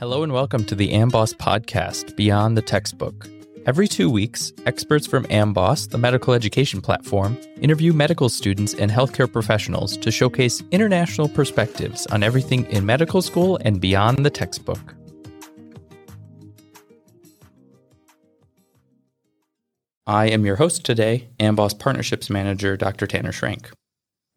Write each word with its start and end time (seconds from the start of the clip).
Hello 0.00 0.22
and 0.22 0.32
welcome 0.32 0.64
to 0.64 0.74
the 0.74 0.94
Amboss 0.94 1.34
podcast, 1.34 2.16
Beyond 2.16 2.56
the 2.56 2.62
Textbook. 2.62 3.28
Every 3.66 3.86
two 3.86 4.08
weeks, 4.08 4.50
experts 4.64 5.06
from 5.06 5.24
Amboss, 5.24 5.90
the 5.90 5.98
medical 5.98 6.32
education 6.32 6.80
platform, 6.80 7.36
interview 7.60 7.92
medical 7.92 8.30
students 8.30 8.72
and 8.72 8.90
healthcare 8.90 9.30
professionals 9.30 9.98
to 9.98 10.10
showcase 10.10 10.62
international 10.70 11.28
perspectives 11.28 12.06
on 12.06 12.22
everything 12.22 12.64
in 12.70 12.86
medical 12.86 13.20
school 13.20 13.58
and 13.62 13.78
beyond 13.78 14.24
the 14.24 14.30
textbook. 14.30 14.94
I 20.06 20.30
am 20.30 20.46
your 20.46 20.56
host 20.56 20.86
today, 20.86 21.28
Amboss 21.38 21.78
Partnerships 21.78 22.30
Manager 22.30 22.74
Dr. 22.78 23.06
Tanner 23.06 23.32
Schrank. 23.32 23.66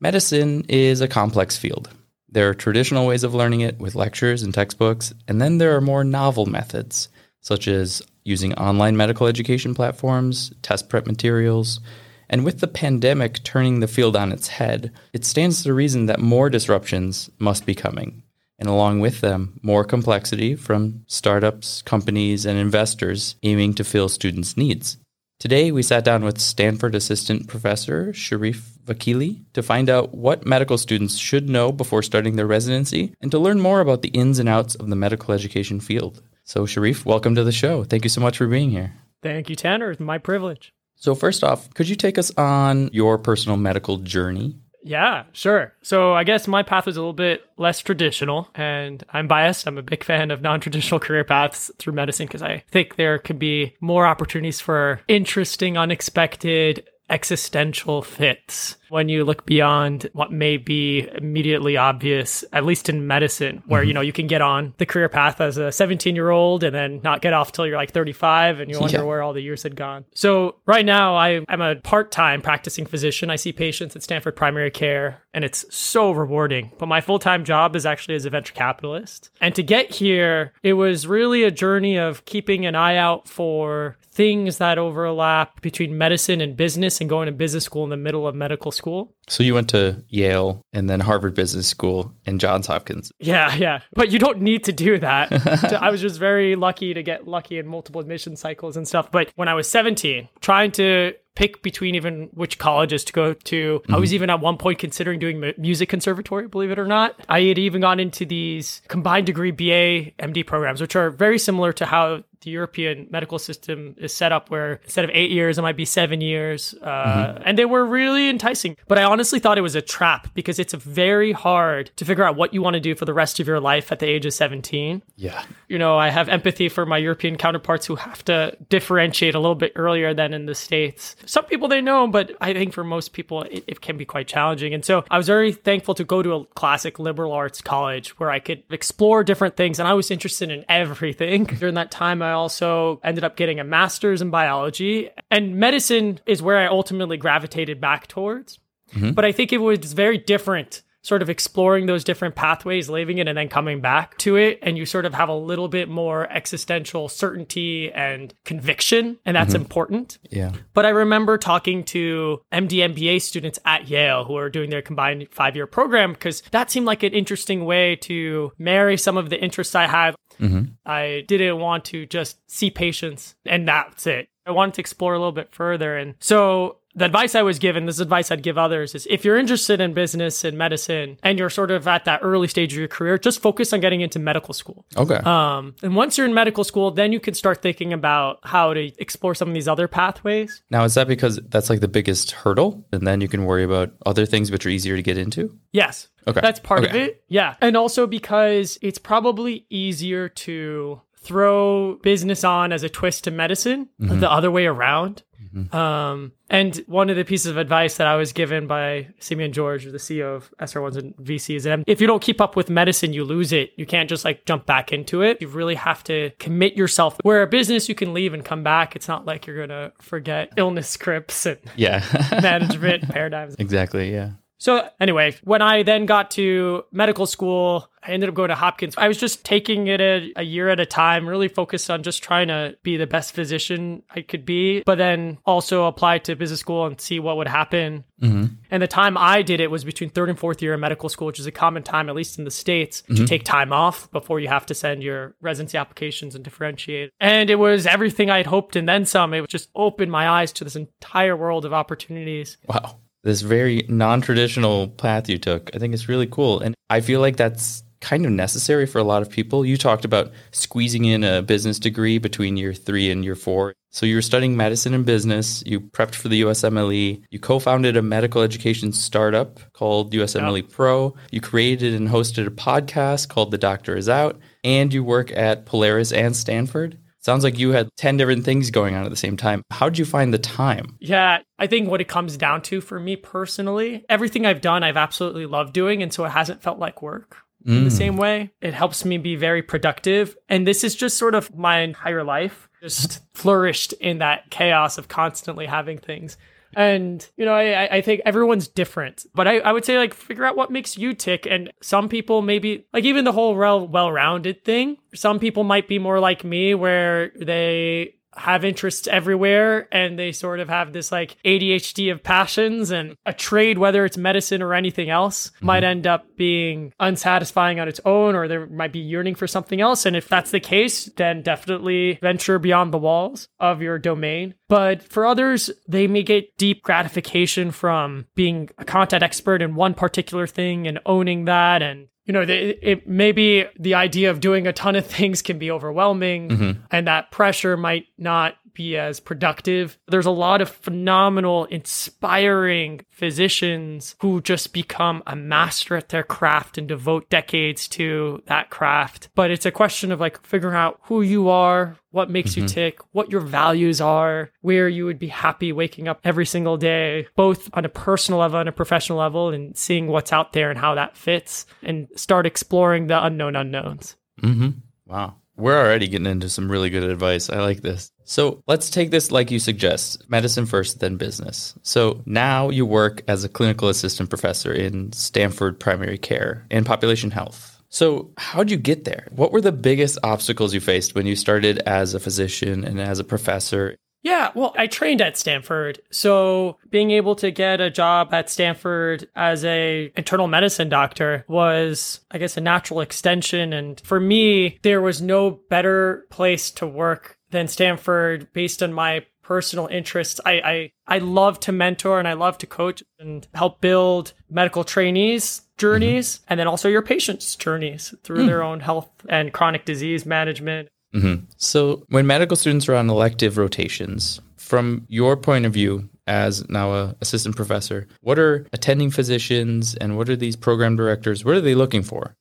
Medicine 0.02 0.66
is 0.68 1.00
a 1.00 1.08
complex 1.08 1.56
field. 1.56 1.90
There 2.34 2.50
are 2.50 2.56
traditional 2.56 3.06
ways 3.06 3.24
of 3.24 3.36
learning 3.36 3.62
it 3.62 3.78
with 3.78 3.94
lectures 3.94 4.42
and 4.42 4.52
textbooks, 4.52 5.14
and 5.28 5.40
then 5.40 5.60
there 5.60 5.76
are 5.76 5.82
more 5.82 6.04
novel 6.04 6.48
methods, 6.48 7.08
such 7.42 7.68
as 7.68 8.02
using 8.24 8.56
online 8.56 8.98
medical 8.98 9.28
education 9.28 9.76
platforms, 9.76 10.52
test 10.64 10.90
prep 10.90 11.06
materials, 11.06 11.80
and 12.28 12.44
with 12.44 12.60
the 12.60 12.68
pandemic 12.68 13.44
turning 13.44 13.82
the 13.82 13.88
field 13.88 14.16
on 14.16 14.32
its 14.32 14.48
head, 14.48 14.92
it 15.14 15.26
stands 15.26 15.62
to 15.62 15.76
reason 15.76 16.08
that 16.08 16.20
more 16.20 16.50
disruptions 16.50 17.30
must 17.38 17.68
be 17.68 17.76
coming. 17.76 18.24
And 18.58 18.68
along 18.68 19.00
with 19.00 19.22
them, 19.22 19.60
more 19.62 19.84
complexity 19.84 20.56
from 20.56 21.04
startups, 21.06 21.84
companies, 21.84 22.48
and 22.48 22.58
investors 22.58 23.36
aiming 23.44 23.76
to 23.76 23.84
fill 23.84 24.10
students' 24.10 24.58
needs. 24.58 24.98
Today, 25.44 25.74
we 25.74 25.84
sat 25.84 26.06
down 26.06 26.24
with 26.24 26.40
Stanford 26.40 26.96
Assistant 26.96 27.50
Professor 27.50 28.14
Sharif 28.14 28.78
Vakili 28.86 29.44
to 29.52 29.62
find 29.62 29.90
out 29.90 30.16
what 30.16 30.46
medical 30.46 30.78
students 30.78 31.18
should 31.18 31.50
know 31.50 31.70
before 31.70 32.02
starting 32.02 32.38
their 32.38 32.48
residency 32.48 33.14
and 33.20 33.30
to 33.30 33.38
learn 33.38 33.60
more 33.60 33.82
about 33.82 34.04
the 34.04 34.08
ins 34.12 34.40
and 34.40 34.48
outs 34.48 34.74
of 34.76 34.90
the 34.90 34.96
medical 34.96 35.34
education 35.34 35.82
field. 35.82 36.22
So, 36.46 36.66
Sharif, 36.66 37.06
welcome 37.06 37.36
to 37.36 37.44
the 37.44 37.52
show. 37.52 37.84
Thank 37.84 38.06
you 38.06 38.10
so 38.10 38.22
much 38.22 38.38
for 38.38 38.48
being 38.48 38.70
here. 38.70 38.94
Thank 39.22 39.50
you, 39.50 39.58
Tanner. 39.58 39.92
It's 39.92 40.00
my 40.00 40.18
privilege. 40.18 40.72
So, 40.96 41.14
first 41.14 41.44
off, 41.44 41.74
could 41.74 41.90
you 41.90 41.98
take 41.98 42.18
us 42.18 42.32
on 42.38 42.90
your 42.94 43.18
personal 43.18 43.58
medical 43.58 43.98
journey? 43.98 44.56
Yeah, 44.84 45.24
sure. 45.32 45.74
So 45.82 46.14
I 46.14 46.24
guess 46.24 46.48
my 46.48 46.62
path 46.62 46.86
was 46.86 46.98
a 46.98 47.00
little 47.00 47.14
bit 47.14 47.46
less 47.58 47.80
traditional, 47.80 48.50
and 48.54 49.04
I'm 49.12 49.28
biased. 49.28 49.66
I'm 49.66 49.78
a 49.78 49.82
big 49.84 50.04
fan 50.04 50.30
of 50.30 50.42
non 50.42 50.60
traditional 50.60 51.00
career 51.00 51.24
paths 51.24 51.72
through 51.80 51.94
medicine 51.94 52.28
because 52.28 52.44
I 52.44 52.64
think 52.70 52.96
there 52.96 53.18
could 53.18 53.40
be 53.40 53.76
more 53.80 54.06
opportunities 54.06 54.60
for 54.60 55.02
interesting, 55.08 55.78
unexpected, 55.78 56.88
existential 57.10 58.02
fits 58.02 58.78
when 58.94 59.10
you 59.10 59.26
look 59.26 59.44
beyond 59.48 60.08
what 60.14 60.32
may 60.32 60.56
be 60.56 61.10
immediately 61.16 61.76
obvious, 61.76 62.46
at 62.54 62.64
least 62.64 62.90
in 62.90 63.08
medicine, 63.08 63.64
where, 63.66 63.82
mm-hmm. 63.82 63.88
you 63.88 63.94
know, 63.96 64.02
you 64.02 64.14
can 64.14 64.28
get 64.28 64.40
on 64.40 64.72
the 64.78 64.86
career 64.86 65.10
path 65.10 65.42
as 65.42 65.58
a 65.58 65.72
17 65.72 66.16
year 66.16 66.30
old 66.30 66.64
and 66.64 66.76
then 66.76 67.02
not 67.04 67.24
get 67.24 67.34
off 67.34 67.52
till 67.52 67.66
you're 67.66 67.76
like 67.76 67.90
35 67.90 68.60
and 68.60 68.70
you 68.70 68.80
wonder 68.80 69.00
yeah. 69.00 69.04
where 69.04 69.24
all 69.24 69.34
the 69.34 69.42
years 69.42 69.64
had 69.64 69.76
gone. 69.76 70.06
So 70.14 70.58
right 70.68 70.86
now 70.86 71.16
I, 71.16 71.44
I'm 71.50 71.60
a 71.60 71.78
part 71.78 72.12
time 72.12 72.44
practicing 72.44 72.86
physician. 72.86 73.32
I 73.32 73.36
see 73.36 73.52
patients 73.52 73.96
at 73.96 74.04
Stanford 74.04 74.36
Primary 74.36 74.70
Care 74.70 75.24
and 75.34 75.44
it's 75.44 75.66
so 75.76 76.12
rewarding. 76.12 76.72
But 76.78 76.86
my 76.86 77.02
full 77.02 77.18
time 77.18 77.46
job 77.46 77.76
is 77.76 77.88
actually 77.88 78.14
as 78.14 78.26
a 78.26 78.30
venture 78.30 78.54
capitalist. 78.54 79.32
And 79.42 79.56
to 79.56 79.64
get 79.64 79.92
here, 79.92 80.54
it 80.62 80.74
was 80.74 81.08
really 81.08 81.44
a 81.44 81.50
journey 81.50 81.98
of 81.98 82.26
keeping 82.26 82.68
an 82.68 82.76
eye 82.76 82.98
out 82.98 83.28
for 83.28 83.98
things 84.14 84.60
that 84.60 84.78
overlap 84.78 85.60
between 85.62 85.98
medicine 85.98 86.40
and 86.40 86.56
business 86.56 87.02
and 87.02 87.10
going 87.10 87.26
to 87.26 87.32
business 87.32 87.64
school 87.64 87.84
in 87.84 87.90
the 87.90 87.98
middle 87.98 88.28
of 88.28 88.36
medical 88.36 88.72
school 88.72 88.83
school. 88.84 89.16
So 89.30 89.44
you 89.44 89.54
went 89.54 89.70
to 89.70 90.04
Yale 90.10 90.62
and 90.74 90.90
then 90.90 91.00
Harvard 91.00 91.36
Business 91.36 91.68
School 91.68 92.14
and 92.26 92.38
Johns 92.38 92.68
Hopkins. 92.68 93.14
Yeah, 93.18 93.56
yeah. 93.56 93.80
But 93.94 94.12
you 94.12 94.20
don't 94.20 94.42
need 94.42 94.66
to 94.66 94.74
do 94.74 95.00
that. 95.00 95.30
so 95.70 95.78
I 95.78 95.90
was 95.90 96.02
just 96.02 96.20
very 96.20 96.58
lucky 96.58 96.94
to 96.94 97.02
get 97.02 97.26
lucky 97.26 97.58
in 97.58 97.66
multiple 97.66 98.02
admission 98.02 98.36
cycles 98.36 98.76
and 98.76 98.86
stuff. 98.86 99.10
But 99.10 99.32
when 99.36 99.48
I 99.48 99.54
was 99.54 99.70
17, 99.70 100.28
trying 100.42 100.72
to 100.74 101.14
pick 101.36 101.64
between 101.64 101.96
even 101.96 102.30
which 102.34 102.60
colleges 102.60 103.04
to 103.06 103.14
go 103.14 103.34
to. 103.34 103.80
Mm-hmm. 103.80 103.96
I 103.96 103.98
was 103.98 104.10
mm-hmm. 104.10 104.16
even 104.16 104.30
at 104.30 104.40
one 104.40 104.58
point 104.58 104.80
considering 104.80 105.20
doing 105.20 105.54
music 105.58 105.90
conservatory, 105.90 106.48
believe 106.48 106.70
it 106.70 106.78
or 106.78 106.86
not. 106.86 107.20
I 107.28 107.42
had 107.42 107.58
even 107.58 107.82
gone 107.82 108.00
into 108.00 108.26
these 108.26 108.82
combined 108.88 109.26
degree 109.26 109.52
BA 109.52 110.12
MD 110.20 110.46
programs, 110.46 110.80
which 110.80 110.96
are 110.96 111.10
very 111.10 111.40
similar 111.40 111.74
to 111.74 111.86
how 111.86 112.24
the 112.44 112.52
European 112.52 113.08
medical 113.10 113.40
system 113.40 113.96
is 113.98 114.14
set 114.14 114.32
up 114.32 114.50
where 114.50 114.80
instead 114.84 115.06
of 115.06 115.12
eight 115.14 115.32
years, 115.32 115.58
it 115.58 115.62
might 115.62 115.78
be 115.78 115.86
seven 115.86 116.22
years. 116.22 116.76
Uh, 116.82 116.88
mm-hmm. 116.88 117.44
And 117.46 117.58
they 117.58 117.66
were 117.66 117.86
really 117.86 118.30
enticing. 118.30 118.78
But 118.88 118.98
I 118.98 119.04
honestly 119.04 119.40
thought 119.40 119.58
it 119.58 119.62
was 119.62 119.76
a 119.76 119.82
trap 119.82 120.28
because 120.34 120.60
it's 120.60 120.74
very 120.74 121.32
hard 121.32 121.92
to 121.96 122.06
figure 122.06 122.24
out 122.24 122.36
what 122.36 122.54
you 122.54 122.62
want 122.62 122.76
to 122.76 122.80
do 122.80 122.96
for 122.96 123.06
the 123.06 123.14
rest 123.14 123.40
of 123.40 123.48
your 123.48 123.60
life 123.60 123.92
at 123.92 124.00
the 124.00 124.08
age 124.08 124.26
of 124.26 124.34
17. 124.34 125.02
Yeah. 125.16 125.44
You 125.68 125.78
know, 125.80 125.98
I 125.98 126.10
have 126.10 126.30
empathy 126.30 126.70
for 126.70 126.86
my 126.86 126.98
European 126.98 127.38
counterparts 127.38 127.86
who 127.86 127.96
have 127.96 128.24
to 128.26 128.56
differentiate 128.70 129.36
a 129.36 129.40
little 129.40 129.56
bit 129.56 129.72
earlier 129.76 130.14
than 130.14 130.34
in 130.34 130.46
the 130.46 130.56
States. 130.56 131.16
Some 131.26 131.46
people 131.46 131.68
they 131.68 131.82
know, 131.82 132.08
but 132.08 132.32
I 132.42 132.54
think 132.54 132.74
for 132.74 132.84
most 132.84 133.14
people, 133.14 133.44
it, 133.44 133.64
it 133.68 133.82
can 133.82 133.98
be 133.98 134.06
quite 134.06 134.28
challenging. 134.28 134.74
And 134.74 134.84
so 134.84 135.06
I 135.10 135.18
was 135.18 135.28
very 135.28 135.52
thankful 135.52 135.96
to 135.96 136.04
go 136.04 136.22
to 136.22 136.34
a 136.34 136.46
classic 136.46 137.00
liberal 137.00 137.32
arts 137.32 137.62
college 137.62 138.20
where 138.20 138.30
I 138.30 138.40
could 138.40 138.64
explore 138.70 139.24
different 139.24 139.56
things. 139.56 139.80
And 139.80 139.88
I 139.88 139.94
was 139.94 140.12
interested 140.12 140.52
in 140.52 140.66
everything. 140.70 141.44
During 141.64 141.76
that 141.76 141.92
time, 141.92 142.22
I 142.22 142.33
also 142.34 143.00
ended 143.04 143.24
up 143.24 143.38
getting 143.38 143.60
a 143.60 143.64
master's 143.64 144.22
in 144.22 144.30
biology. 144.30 145.10
And 145.32 145.56
medicine 145.56 146.20
is 146.26 146.42
where 146.42 146.58
I 146.58 146.68
ultimately 146.68 147.18
gravitated 147.18 147.80
back 147.80 148.08
towards. 148.08 148.60
Mm-hmm. 148.94 149.12
But 149.12 149.26
I 149.26 149.32
think 149.32 149.54
it 149.54 149.60
was 149.60 149.94
very 149.94 150.18
different 150.18 150.84
sort 151.04 151.22
of 151.22 151.30
exploring 151.30 151.86
those 151.86 152.04
different 152.04 152.34
pathways, 152.34 152.90
leaving 152.90 153.18
it 153.18 153.28
and 153.28 153.38
then 153.38 153.50
coming 153.50 153.82
back 153.82 154.18
to 154.20 154.38
it. 154.38 154.58
And 154.62 154.78
you 154.78 154.86
sort 154.86 155.06
of 155.06 155.14
have 155.14 155.30
a 155.30 155.36
little 155.36 155.68
bit 155.68 155.90
more 155.90 156.32
existential 156.32 157.10
certainty 157.10 157.92
and 157.92 158.34
conviction. 158.46 159.20
And 159.26 159.36
that's 159.36 159.54
mm-hmm. 159.54 159.64
important. 159.64 160.18
Yeah. 160.32 160.54
But 160.74 160.86
I 160.86 160.90
remember 160.90 161.38
talking 161.38 161.84
to 161.86 162.42
MD 162.52 162.96
MBA 162.96 163.22
students 163.22 163.60
at 163.66 163.90
Yale 163.90 164.24
who 164.24 164.38
are 164.38 164.50
doing 164.50 164.70
their 164.70 164.82
combined 164.82 165.28
five 165.32 165.56
year 165.56 165.68
program 165.68 166.14
because 166.14 166.42
that 166.52 166.72
seemed 166.72 166.86
like 166.86 167.04
an 167.04 167.14
interesting 167.14 167.66
way 167.66 167.98
to 167.98 168.52
marry 168.58 168.98
some 168.98 169.18
of 169.18 169.30
the 169.30 169.42
interests 169.42 169.76
I 169.76 169.88
have. 169.88 170.16
Mm-hmm. 170.40 170.72
I 170.86 171.26
didn't 171.28 171.60
want 171.60 171.86
to 171.86 172.06
just 172.06 172.40
see 172.50 172.72
patients 172.72 173.36
and 173.46 173.68
that's 173.68 174.08
it. 174.08 174.30
I 174.46 174.52
wanted 174.52 174.76
to 174.76 174.82
explore 174.82 175.14
a 175.14 175.20
little 175.20 175.32
bit 175.32 175.54
further. 175.54 175.98
And 175.98 176.16
so 176.20 176.78
the 176.96 177.06
advice 177.06 177.36
I 177.36 177.42
was 177.42 177.60
given, 177.60 177.86
this 177.86 178.00
advice 178.00 178.32
I'd 178.32 178.44
give 178.44 178.58
others 178.58 178.94
is 178.94 179.08
if 179.10 179.26
you're 179.26 179.38
interested 179.38 179.82
in 179.82 179.94
business 179.94 180.44
and 180.44 180.58
medicine 180.58 181.18
and 181.24 181.40
you're 181.40 181.50
sort 181.50 181.72
of 181.72 181.88
at 181.88 182.06
that 182.06 182.20
early 182.24 182.48
stage 182.48 182.74
of 182.74 182.80
your 182.80 182.88
career, 182.88 183.18
just 183.18 183.42
focus 183.42 183.74
on 183.74 183.80
getting 183.80 184.02
into 184.02 184.20
medical 184.20 184.54
school. 184.54 184.86
Okay. 184.96 185.16
Um, 185.16 185.76
and 185.82 185.96
once 185.96 186.18
you're 186.18 186.28
in 186.28 186.34
medical 186.34 186.64
school, 186.64 186.92
then 186.92 187.12
you 187.12 187.20
can 187.20 187.34
start 187.34 187.62
thinking 187.62 187.94
about 187.94 188.40
how 188.44 188.74
to 188.74 188.92
explore 189.02 189.34
some 189.34 189.48
of 189.48 189.54
these 189.54 189.68
other 189.68 189.88
pathways. 189.88 190.62
Now, 190.70 190.84
is 190.84 190.94
that 190.94 191.08
because 191.08 191.40
that's 191.50 191.70
like 191.70 191.80
the 191.80 191.88
biggest 191.88 192.32
hurdle? 192.32 192.86
And 192.92 193.08
then 193.08 193.22
you 193.22 193.28
can 193.28 193.46
worry 193.46 193.64
about 193.64 193.94
other 194.06 194.26
things 194.26 194.52
which 194.52 194.66
are 194.66 194.70
easier 194.70 194.96
to 194.96 195.02
get 195.02 195.18
into? 195.18 195.58
Yes. 195.72 196.10
Okay. 196.28 196.42
That's 196.42 196.60
part 196.60 196.84
okay. 196.84 196.90
of 196.90 196.96
it. 196.96 197.24
Yeah. 197.28 197.56
And 197.60 197.76
also 197.76 198.08
because 198.08 198.78
it's 198.82 199.00
probably 199.00 199.66
easier 199.70 200.30
to 200.30 201.02
throw 201.18 201.96
business 202.04 202.44
on 202.44 202.72
as 202.72 202.84
a 202.84 202.90
twist 202.90 203.24
to 203.24 203.32
medicine 203.32 203.90
mm-hmm. 204.00 204.20
the 204.20 204.30
other 204.30 204.52
way 204.52 204.66
around. 204.66 205.24
Mm-hmm. 205.54 205.76
Um, 205.76 206.32
and 206.50 206.76
one 206.88 207.10
of 207.10 207.16
the 207.16 207.24
pieces 207.24 207.48
of 207.48 207.58
advice 207.58 207.98
that 207.98 208.08
I 208.08 208.16
was 208.16 208.34
given 208.34 208.68
by 208.68 209.10
Simeon 209.20 209.54
George, 209.54 209.86
the 209.86 209.98
CEO 209.98 210.36
of 210.36 210.54
SR1s 210.62 210.98
and 210.98 211.16
VCs, 211.18 211.56
is 211.56 211.64
that 211.64 211.80
if 211.88 212.02
you 212.02 212.08
don't 212.08 212.22
keep 212.22 212.42
up 212.42 212.56
with 212.56 212.70
medicine, 212.70 213.14
you 213.14 213.24
lose 213.24 213.52
it. 213.52 213.72
You 213.76 213.86
can't 213.86 214.10
just 214.10 214.26
like 214.26 214.46
jump 214.46 214.66
back 214.66 214.92
into 214.92 215.22
it. 215.22 215.42
You 215.42 215.48
really 215.48 215.76
have 215.76 216.04
to 216.06 216.32
commit 216.40 216.76
yourself. 216.76 217.18
Where 217.24 217.42
a 217.42 217.48
business, 217.48 217.90
you 217.90 217.96
can 217.96 218.14
leave 218.14 218.34
and 218.34 218.44
come 218.44 218.64
back. 218.64 218.96
It's 218.96 219.08
not 219.08 219.26
like 219.26 219.48
you're 219.48 219.56
going 219.56 219.70
to 219.70 219.94
forget 220.00 220.52
illness 220.58 220.90
scripts 220.90 221.46
and 221.46 221.60
yeah. 221.76 222.04
management 222.42 223.10
paradigms. 223.10 223.56
Exactly. 223.60 224.12
Yeah. 224.12 224.32
So, 224.64 224.88
anyway, 224.98 225.36
when 225.44 225.62
I 225.62 225.84
then 225.84 226.06
got 226.06 226.32
to 226.32 226.86
medical 226.90 227.26
school, 227.26 227.90
I 228.02 228.12
ended 228.12 228.30
up 228.30 228.36
going 228.36 228.48
to 228.48 228.56
Hopkins. 228.56 228.96
I 228.98 229.10
was 229.10 229.18
just 229.18 229.44
taking 229.44 229.88
it 229.88 230.00
a, 230.00 230.32
a, 230.38 230.44
year 230.44 230.70
at 230.70 230.80
a 230.80 230.86
time, 230.86 231.28
really 231.28 231.50
focused 231.50 231.90
on 231.90 232.02
just 232.02 232.24
trying 232.24 232.48
to 232.48 232.78
be 232.82 232.96
the 232.96 233.06
best 233.06 233.34
physician 233.34 234.04
I 234.10 234.22
could 234.22 234.46
be, 234.46 234.82
but 234.86 234.98
then 234.98 235.38
also 235.46 235.84
apply 235.84 236.20
to 236.20 236.38
business 236.38 236.62
school 236.62 236.86
and 236.86 237.00
see 237.02 237.20
what 237.20 237.36
would 237.36 237.50
happen. 237.50 238.06
Mm-hmm. 238.22 238.54
And 238.72 238.82
the 238.82 238.88
time 238.88 239.18
I 239.18 239.42
did 239.42 239.60
it 239.60 239.70
was 239.70 239.84
between 239.84 240.10
third 240.10 240.30
and 240.30 240.40
fourth 240.40 240.62
year 240.62 240.76
of 240.76 240.80
medical 240.80 241.10
school, 241.10 241.28
which 241.28 241.42
is 241.42 241.46
a 241.46 241.52
common 241.52 241.84
time, 241.84 242.08
at 242.08 242.16
least 242.16 242.40
in 242.40 242.46
the 242.46 242.52
States, 242.52 243.02
mm-hmm. 243.02 243.16
to 243.16 243.28
take 243.28 243.44
time 243.44 243.74
off 243.74 244.10
before 244.14 244.40
you 244.40 244.48
have 244.48 244.66
to 244.68 244.74
send 244.74 245.04
your 245.04 245.36
residency 245.42 245.78
applications 245.78 246.36
and 246.36 246.44
differentiate. 246.46 247.12
And 247.20 247.50
it 247.50 247.56
was 247.56 247.86
everything 247.86 248.30
I 248.30 248.38
had 248.38 248.48
hoped 248.48 248.78
and 248.78 248.88
then 248.88 249.04
some. 249.04 249.34
It 249.34 249.46
just 249.50 249.68
opened 249.76 250.10
my 250.10 250.30
eyes 250.30 250.54
to 250.54 250.64
this 250.64 250.78
entire 250.78 251.36
world 251.36 251.66
of 251.66 251.74
opportunities. 251.74 252.56
Wow 252.66 252.96
this 253.24 253.42
very 253.42 253.86
non-traditional 253.90 254.90
path 254.90 255.30
you 255.30 255.38
took. 255.38 255.70
I 255.76 255.80
think 255.80 255.94
it's 255.94 256.10
really 256.10 256.28
cool. 256.28 256.60
And 256.60 256.76
I 256.90 257.02
feel 257.02 257.22
like 257.22 257.38
that's 257.38 257.84
kind 258.02 258.26
of 258.26 258.32
necessary 258.34 258.86
for 258.86 259.00
a 259.00 259.04
lot 259.04 259.22
of 259.22 259.30
people. 259.30 259.66
You 259.66 259.78
talked 259.78 260.04
about 260.04 260.32
squeezing 260.52 261.06
in 261.06 261.24
a 261.24 261.42
business 261.42 261.80
degree 261.80 262.18
between 262.18 262.58
year 262.58 262.74
3 262.74 263.10
and 263.10 263.24
year 263.24 263.36
4. 263.36 263.74
So 263.92 264.06
you 264.06 264.16
were 264.16 264.22
studying 264.22 264.58
medicine 264.58 264.94
and 264.94 265.06
business, 265.06 265.64
you 265.66 265.80
prepped 265.80 266.16
for 266.16 266.28
the 266.28 266.42
USMLE, 266.42 267.24
you 267.30 267.40
co-founded 267.40 267.96
a 267.96 268.02
medical 268.02 268.42
education 268.42 268.92
startup 268.92 269.60
called 269.72 270.12
USMLE 270.14 270.70
Pro, 270.70 271.16
you 271.32 271.40
created 271.40 271.94
and 271.94 272.10
hosted 272.10 272.48
a 272.48 272.52
podcast 272.52 273.30
called 273.30 273.52
The 273.52 273.58
Doctor 273.58 273.96
Is 273.96 274.10
Out, 274.10 274.40
and 274.64 274.92
you 274.94 275.04
work 275.04 275.32
at 275.32 275.66
Polaris 275.66 276.12
and 276.12 276.36
Stanford. 276.36 276.98
Sounds 277.24 277.46
like 277.46 277.58
you 277.58 277.72
had 277.72 277.90
10 277.96 278.18
different 278.18 278.44
things 278.44 278.70
going 278.70 278.96
on 278.96 279.06
at 279.06 279.10
the 279.10 279.16
same 279.16 279.38
time. 279.38 279.64
How'd 279.72 279.98
you 279.98 280.04
find 280.04 280.34
the 280.34 280.38
time? 280.38 280.98
Yeah, 281.00 281.40
I 281.58 281.68
think 281.68 281.90
what 281.90 282.02
it 282.02 282.10
comes 282.10 282.36
down 282.36 282.62
to 282.64 282.82
for 282.82 283.00
me 283.00 283.16
personally, 283.16 284.04
everything 284.10 284.46
I've 284.46 284.60
done, 284.60 284.84
I've 284.84 284.98
absolutely 284.98 285.46
loved 285.46 285.72
doing. 285.72 286.04
And 286.04 286.14
so 286.14 286.26
it 286.26 286.32
hasn't 286.32 286.62
felt 286.62 286.80
like 286.80 287.02
work 287.02 287.38
mm. 287.66 287.78
in 287.78 287.84
the 287.86 287.90
mm. 287.90 287.98
same 287.98 288.18
way. 288.18 288.52
It 288.62 288.74
helps 288.74 289.06
me 289.06 289.18
be 289.18 289.38
very 289.38 289.64
productive. 289.64 290.36
And 290.50 290.68
this 290.68 290.84
is 290.84 290.96
just 290.96 291.18
sort 291.18 291.34
of 291.34 291.56
my 291.56 291.80
entire 291.80 292.26
life, 292.26 292.68
just 292.82 293.22
flourished 293.34 293.94
in 293.94 294.18
that 294.18 294.50
chaos 294.50 294.98
of 294.98 295.08
constantly 295.08 295.66
having 295.66 296.00
things. 296.00 296.36
And, 296.76 297.28
you 297.38 297.46
know, 297.46 297.54
I, 297.54 297.98
I 297.98 298.02
think 298.02 298.22
everyone's 298.26 298.68
different, 298.68 299.26
but 299.34 299.48
I, 299.48 299.60
I 299.60 299.72
would 299.72 299.86
say 299.86 299.98
like 299.98 300.14
figure 300.14 300.46
out 300.46 300.56
what 300.56 300.72
makes 300.72 300.98
you 300.98 301.14
tick. 301.14 301.46
And 301.46 301.72
some 301.82 302.10
people 302.10 302.42
maybe 302.42 302.86
like 302.94 303.04
even 303.04 303.26
the 303.26 303.32
whole 303.32 303.56
well 303.56 303.88
well 303.88 304.12
rounded 304.12 304.64
thing. 304.64 304.98
Some 305.14 305.40
people 305.40 305.64
might 305.64 305.88
be 305.88 306.00
more 306.00 306.20
like 306.20 306.44
me 306.44 306.74
where 306.76 307.32
they 307.40 308.16
have 308.38 308.66
interests 308.66 309.08
everywhere 309.08 309.88
and 309.92 310.18
they 310.18 310.32
sort 310.32 310.60
of 310.60 310.70
have 310.70 310.94
this 310.94 311.12
like 311.12 311.38
ADHD 311.46 312.12
of 312.12 312.24
passions 312.24 312.92
and 312.92 313.16
a 313.26 313.34
trade 313.34 313.78
whether 313.78 314.06
it's 314.06 314.18
medicine 314.18 314.62
or 314.62 314.74
anything 314.74 315.10
else 315.10 315.50
mm-hmm. 315.50 315.66
might 315.66 315.84
end 315.84 316.08
up 316.08 316.26
being 316.36 316.94
unsatisfying 317.00 317.80
on 317.80 317.88
its 317.88 318.00
own 318.06 318.36
or 318.36 318.48
there 318.48 318.68
might 318.68 318.92
be 318.92 319.00
yearning 319.00 319.36
for 319.36 319.48
something 319.48 319.82
else 319.82 320.06
and 320.06 320.16
if 320.16 320.28
that's 320.28 320.52
the 320.52 320.60
case 320.60 321.06
then 321.18 321.42
definitely 321.42 322.18
venture 322.22 322.60
beyond 322.60 322.94
the 322.94 322.98
walls 322.98 323.48
of 323.60 323.82
your 323.82 324.00
domain 324.00 324.54
but 324.68 325.04
for 325.04 325.26
others 325.26 325.70
they 325.88 326.08
may 326.08 326.24
get 326.24 326.56
deep 326.58 326.82
gratification 326.84 327.72
from 327.72 328.26
being 328.36 328.70
a 328.78 328.86
content 328.86 329.24
expert 329.24 329.62
in 329.62 329.76
one 329.76 329.94
particular 329.94 330.48
thing 330.48 330.88
and 330.88 331.00
owning 331.06 331.46
that 331.46 331.82
and 331.82 332.08
you 332.26 332.34
know, 332.34 332.42
it, 332.42 332.80
it 332.82 333.08
maybe 333.08 333.66
the 333.78 333.96
idea 333.96 334.32
of 334.32 334.40
doing 334.40 334.68
a 334.68 334.74
ton 334.74 334.96
of 334.96 335.06
things 335.18 335.42
can 335.42 335.58
be 335.58 335.72
overwhelming 335.72 336.50
mm-hmm. 336.50 336.82
and 336.92 337.08
that 337.08 337.32
pressure 337.32 337.78
might 337.78 338.08
not 338.18 338.56
be 338.74 338.98
as 338.98 339.20
productive. 339.20 339.98
There's 340.08 340.26
a 340.26 340.32
lot 340.32 340.62
of 340.62 340.70
phenomenal, 340.70 341.66
inspiring 341.66 343.02
physicians 343.10 344.16
who 344.22 344.42
just 344.42 344.74
become 344.74 345.24
a 345.28 345.36
master 345.36 345.96
at 345.96 346.10
their 346.10 346.24
craft 346.24 346.78
and 346.78 346.88
devote 346.88 347.30
decades 347.30 347.88
to 347.90 348.42
that 348.48 348.70
craft. 348.70 349.30
But 349.36 349.52
it's 349.52 349.66
a 349.66 349.72
question 349.72 350.12
of 350.12 350.20
like 350.20 350.46
figuring 350.46 350.76
out 350.76 351.00
who 351.04 351.22
you 351.22 351.50
are, 351.50 351.98
what 352.12 352.30
makes 352.30 352.52
mm-hmm. 352.52 352.62
you 352.62 352.68
tick, 352.68 353.00
what 353.12 353.32
your 353.32 353.42
values 353.42 354.00
are, 354.00 354.52
where 354.62 354.88
you 354.88 355.06
would 355.06 355.20
be 355.20 355.28
happy 355.28 355.72
waking 355.72 356.08
up 356.08 356.20
every 356.24 356.46
single 356.46 356.78
day, 356.78 357.28
both 357.36 357.70
on 357.74 357.86
a 357.86 357.90
personal 357.90 358.40
level 358.40 358.60
and 358.60 358.70
a 358.70 358.74
professional 358.74 359.18
level, 359.18 359.50
and 359.50 359.76
seeing 359.78 360.08
what's 360.08 360.32
out 360.32 360.54
there 360.54 360.70
and 360.70 360.80
how 360.80 360.96
that 360.96 361.18
fits, 361.18 361.66
and 361.82 362.08
start 362.16 362.46
exploring 362.46 363.08
the 363.08 363.26
unknown 363.26 363.56
unknowns. 363.56 364.16
Mm-hmm. 364.42 364.70
Wow. 365.06 365.36
We're 365.56 365.80
already 365.80 366.08
getting 366.08 366.28
into 366.28 366.50
some 366.50 366.72
really 366.72 366.90
good 366.90 367.04
advice. 367.04 367.50
I 367.50 367.62
like 367.62 367.82
this. 367.82 368.12
So 368.26 368.64
let's 368.68 368.90
take 368.90 369.12
this 369.12 369.32
like 369.32 369.52
you 369.52 369.60
suggest 369.60 370.30
medicine 370.30 370.66
first, 370.66 371.00
then 371.00 371.18
business. 371.18 371.76
So 371.84 372.22
now 372.26 372.70
you 372.70 372.86
work 372.86 373.22
as 373.28 373.44
a 373.44 373.50
clinical 373.50 373.90
assistant 373.90 374.30
professor 374.30 374.74
in 374.74 375.12
Stanford 375.14 375.80
primary 375.80 376.18
care 376.18 376.66
and 376.72 376.86
population 376.86 377.32
health. 377.32 377.74
So, 377.90 378.32
how'd 378.40 378.72
you 378.72 378.78
get 378.78 379.06
there? 379.06 379.28
What 379.30 379.52
were 379.52 379.62
the 379.62 379.72
biggest 379.72 380.18
obstacles 380.24 380.74
you 380.74 380.80
faced 380.80 381.14
when 381.14 381.28
you 381.28 381.36
started 381.36 381.78
as 381.86 382.16
a 382.16 382.20
physician 382.20 382.84
and 382.84 383.00
as 383.00 383.20
a 383.20 383.24
professor? 383.24 383.98
Yeah, 384.24 384.52
well, 384.56 384.74
I 384.78 384.88
trained 384.88 385.22
at 385.22 385.38
Stanford. 385.38 386.00
So 386.10 386.78
being 386.90 387.12
able 387.12 387.36
to 387.36 387.52
get 387.52 387.82
a 387.82 387.92
job 387.92 388.34
at 388.34 388.50
Stanford 388.50 389.28
as 389.36 389.66
a 389.66 390.12
internal 390.16 390.48
medicine 390.48 390.88
doctor 390.88 391.44
was, 391.50 392.22
I 392.32 392.38
guess, 392.38 392.56
a 392.56 392.62
natural 392.62 393.02
extension. 393.02 393.74
And 393.74 394.00
for 394.00 394.22
me, 394.22 394.80
there 394.82 395.02
was 395.02 395.22
no 395.22 395.60
better 395.70 396.26
place 396.30 396.72
to 396.72 396.88
work 396.88 397.38
than 397.54 397.70
Stanford 397.70 398.52
based 398.52 398.84
on 398.84 398.92
my 398.94 399.26
personal 399.42 399.88
interests. 399.88 400.42
I, 400.46 400.52
I, 400.52 400.92
I 401.08 401.18
love 401.20 401.60
to 401.62 401.72
mentor 401.72 402.20
and 402.20 402.28
I 402.28 402.34
love 402.34 402.58
to 402.60 402.68
coach 402.68 403.04
and 403.20 403.48
help 403.54 403.80
build 403.82 404.34
medical 404.50 404.84
trainees 404.84 405.62
journeys 405.78 406.38
mm-hmm. 406.38 406.46
and 406.50 406.60
then 406.60 406.68
also 406.68 406.88
your 406.88 407.02
patients 407.02 407.56
journeys 407.56 408.14
through 408.24 408.44
mm. 408.44 408.48
their 408.48 408.64
own 408.64 408.80
health 408.80 409.10
and 409.28 409.52
chronic 409.52 409.86
disease 409.86 410.26
management 410.26 410.90
Mm-hmm. 411.14 411.46
So, 411.58 412.06
when 412.10 412.26
medical 412.26 412.58
students 412.58 412.90
are 412.90 412.96
on 412.96 413.10
elective 413.10 413.58
rotations, 413.58 414.42
from 414.58 415.06
your 415.08 415.38
point 415.38 415.66
of 415.66 415.74
view 415.74 416.10
as 416.26 416.68
now 416.70 416.94
a 416.94 417.16
assistant 417.22 417.56
professor, 417.56 418.08
what 418.22 418.40
are 418.40 418.66
attending 418.74 419.12
physicians 419.12 419.96
and 419.96 420.18
what 420.18 420.30
are 420.30 420.36
these 420.36 420.56
program 420.56 420.96
directors? 420.96 421.46
What 421.46 421.56
are 421.56 421.62
they 421.62 421.76
looking 421.76 422.02
for? 422.02 422.36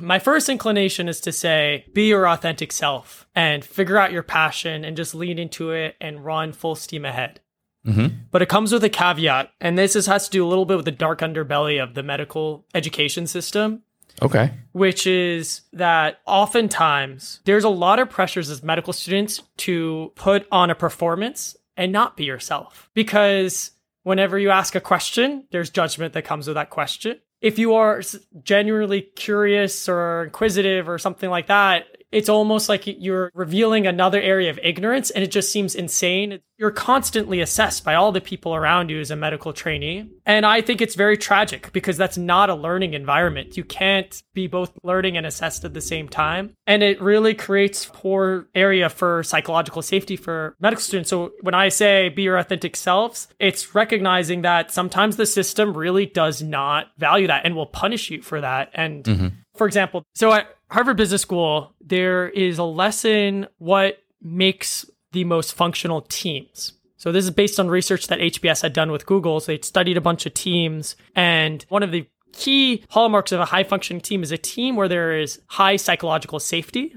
My 0.00 0.18
first 0.18 0.48
inclination 0.48 1.08
is 1.08 1.20
to 1.22 1.32
say, 1.32 1.86
be 1.94 2.08
your 2.08 2.28
authentic 2.28 2.72
self 2.72 3.26
and 3.34 3.64
figure 3.64 3.96
out 3.96 4.12
your 4.12 4.22
passion 4.22 4.84
and 4.84 4.96
just 4.96 5.14
lean 5.14 5.38
into 5.38 5.70
it 5.70 5.96
and 6.00 6.24
run 6.24 6.52
full 6.52 6.74
steam 6.74 7.04
ahead. 7.04 7.40
Mm-hmm. 7.86 8.14
But 8.30 8.42
it 8.42 8.48
comes 8.48 8.72
with 8.72 8.84
a 8.84 8.90
caveat, 8.90 9.50
and 9.60 9.78
this 9.78 9.96
is, 9.96 10.06
has 10.06 10.26
to 10.26 10.30
do 10.30 10.46
a 10.46 10.48
little 10.48 10.66
bit 10.66 10.76
with 10.76 10.84
the 10.84 10.90
dark 10.90 11.20
underbelly 11.20 11.82
of 11.82 11.94
the 11.94 12.02
medical 12.02 12.66
education 12.74 13.26
system. 13.26 13.82
Okay. 14.20 14.52
Which 14.72 15.06
is 15.06 15.62
that 15.72 16.18
oftentimes 16.26 17.40
there's 17.44 17.64
a 17.64 17.68
lot 17.68 17.98
of 17.98 18.10
pressures 18.10 18.50
as 18.50 18.62
medical 18.62 18.92
students 18.92 19.42
to 19.58 20.12
put 20.16 20.46
on 20.50 20.70
a 20.70 20.74
performance 20.74 21.56
and 21.76 21.92
not 21.92 22.16
be 22.16 22.24
yourself. 22.24 22.90
Because 22.94 23.70
whenever 24.02 24.38
you 24.38 24.50
ask 24.50 24.74
a 24.74 24.80
question, 24.80 25.46
there's 25.52 25.70
judgment 25.70 26.14
that 26.14 26.24
comes 26.24 26.46
with 26.46 26.56
that 26.56 26.70
question. 26.70 27.20
If 27.40 27.58
you 27.58 27.74
are 27.74 28.02
genuinely 28.42 29.02
curious 29.02 29.88
or 29.88 30.24
inquisitive 30.24 30.88
or 30.88 30.98
something 30.98 31.30
like 31.30 31.46
that, 31.46 31.86
it's 32.10 32.28
almost 32.28 32.68
like 32.68 32.84
you're 32.86 33.30
revealing 33.34 33.86
another 33.86 34.20
area 34.20 34.50
of 34.50 34.58
ignorance 34.62 35.10
and 35.10 35.22
it 35.22 35.30
just 35.30 35.52
seems 35.52 35.74
insane. 35.74 36.40
You're 36.56 36.70
constantly 36.70 37.40
assessed 37.40 37.84
by 37.84 37.94
all 37.94 38.12
the 38.12 38.20
people 38.20 38.54
around 38.54 38.90
you 38.90 38.98
as 38.98 39.10
a 39.10 39.16
medical 39.16 39.52
trainee. 39.52 40.10
And 40.24 40.46
I 40.46 40.60
think 40.60 40.80
it's 40.80 40.94
very 40.94 41.16
tragic 41.16 41.70
because 41.72 41.96
that's 41.96 42.16
not 42.16 42.50
a 42.50 42.54
learning 42.54 42.94
environment. 42.94 43.56
You 43.56 43.62
can't 43.62 44.22
be 44.34 44.46
both 44.46 44.72
learning 44.82 45.16
and 45.16 45.26
assessed 45.26 45.64
at 45.64 45.74
the 45.74 45.80
same 45.80 46.08
time. 46.08 46.54
And 46.66 46.82
it 46.82 47.00
really 47.00 47.34
creates 47.34 47.88
poor 47.92 48.48
area 48.54 48.88
for 48.88 49.22
psychological 49.22 49.82
safety 49.82 50.16
for 50.16 50.56
medical 50.60 50.82
students. 50.82 51.10
So 51.10 51.32
when 51.42 51.54
I 51.54 51.68
say 51.68 52.08
be 52.08 52.22
your 52.22 52.38
authentic 52.38 52.74
selves, 52.74 53.28
it's 53.38 53.74
recognizing 53.74 54.42
that 54.42 54.72
sometimes 54.72 55.16
the 55.16 55.26
system 55.26 55.76
really 55.76 56.06
does 56.06 56.42
not 56.42 56.86
value 56.96 57.26
that 57.26 57.44
and 57.44 57.54
will 57.54 57.66
punish 57.66 58.10
you 58.10 58.22
for 58.22 58.40
that. 58.40 58.70
And 58.72 59.04
mm-hmm. 59.04 59.28
for 59.54 59.66
example, 59.66 60.02
so 60.14 60.32
I, 60.32 60.44
Harvard 60.70 60.96
Business 60.96 61.22
School, 61.22 61.74
there 61.80 62.28
is 62.28 62.58
a 62.58 62.64
lesson 62.64 63.46
what 63.58 64.02
makes 64.22 64.84
the 65.12 65.24
most 65.24 65.54
functional 65.54 66.02
teams. 66.02 66.74
So 66.96 67.12
this 67.12 67.24
is 67.24 67.30
based 67.30 67.60
on 67.60 67.68
research 67.68 68.08
that 68.08 68.18
HBS 68.18 68.62
had 68.62 68.72
done 68.72 68.90
with 68.90 69.06
Google. 69.06 69.40
So 69.40 69.52
they 69.52 69.60
studied 69.62 69.96
a 69.96 70.00
bunch 70.00 70.26
of 70.26 70.34
teams 70.34 70.96
and 71.14 71.64
one 71.68 71.82
of 71.82 71.92
the 71.92 72.06
key 72.32 72.84
hallmarks 72.90 73.32
of 73.32 73.40
a 73.40 73.44
high 73.44 73.64
functioning 73.64 74.00
team 74.00 74.22
is 74.22 74.32
a 74.32 74.38
team 74.38 74.76
where 74.76 74.88
there 74.88 75.18
is 75.18 75.40
high 75.46 75.76
psychological 75.76 76.38
safety 76.38 76.94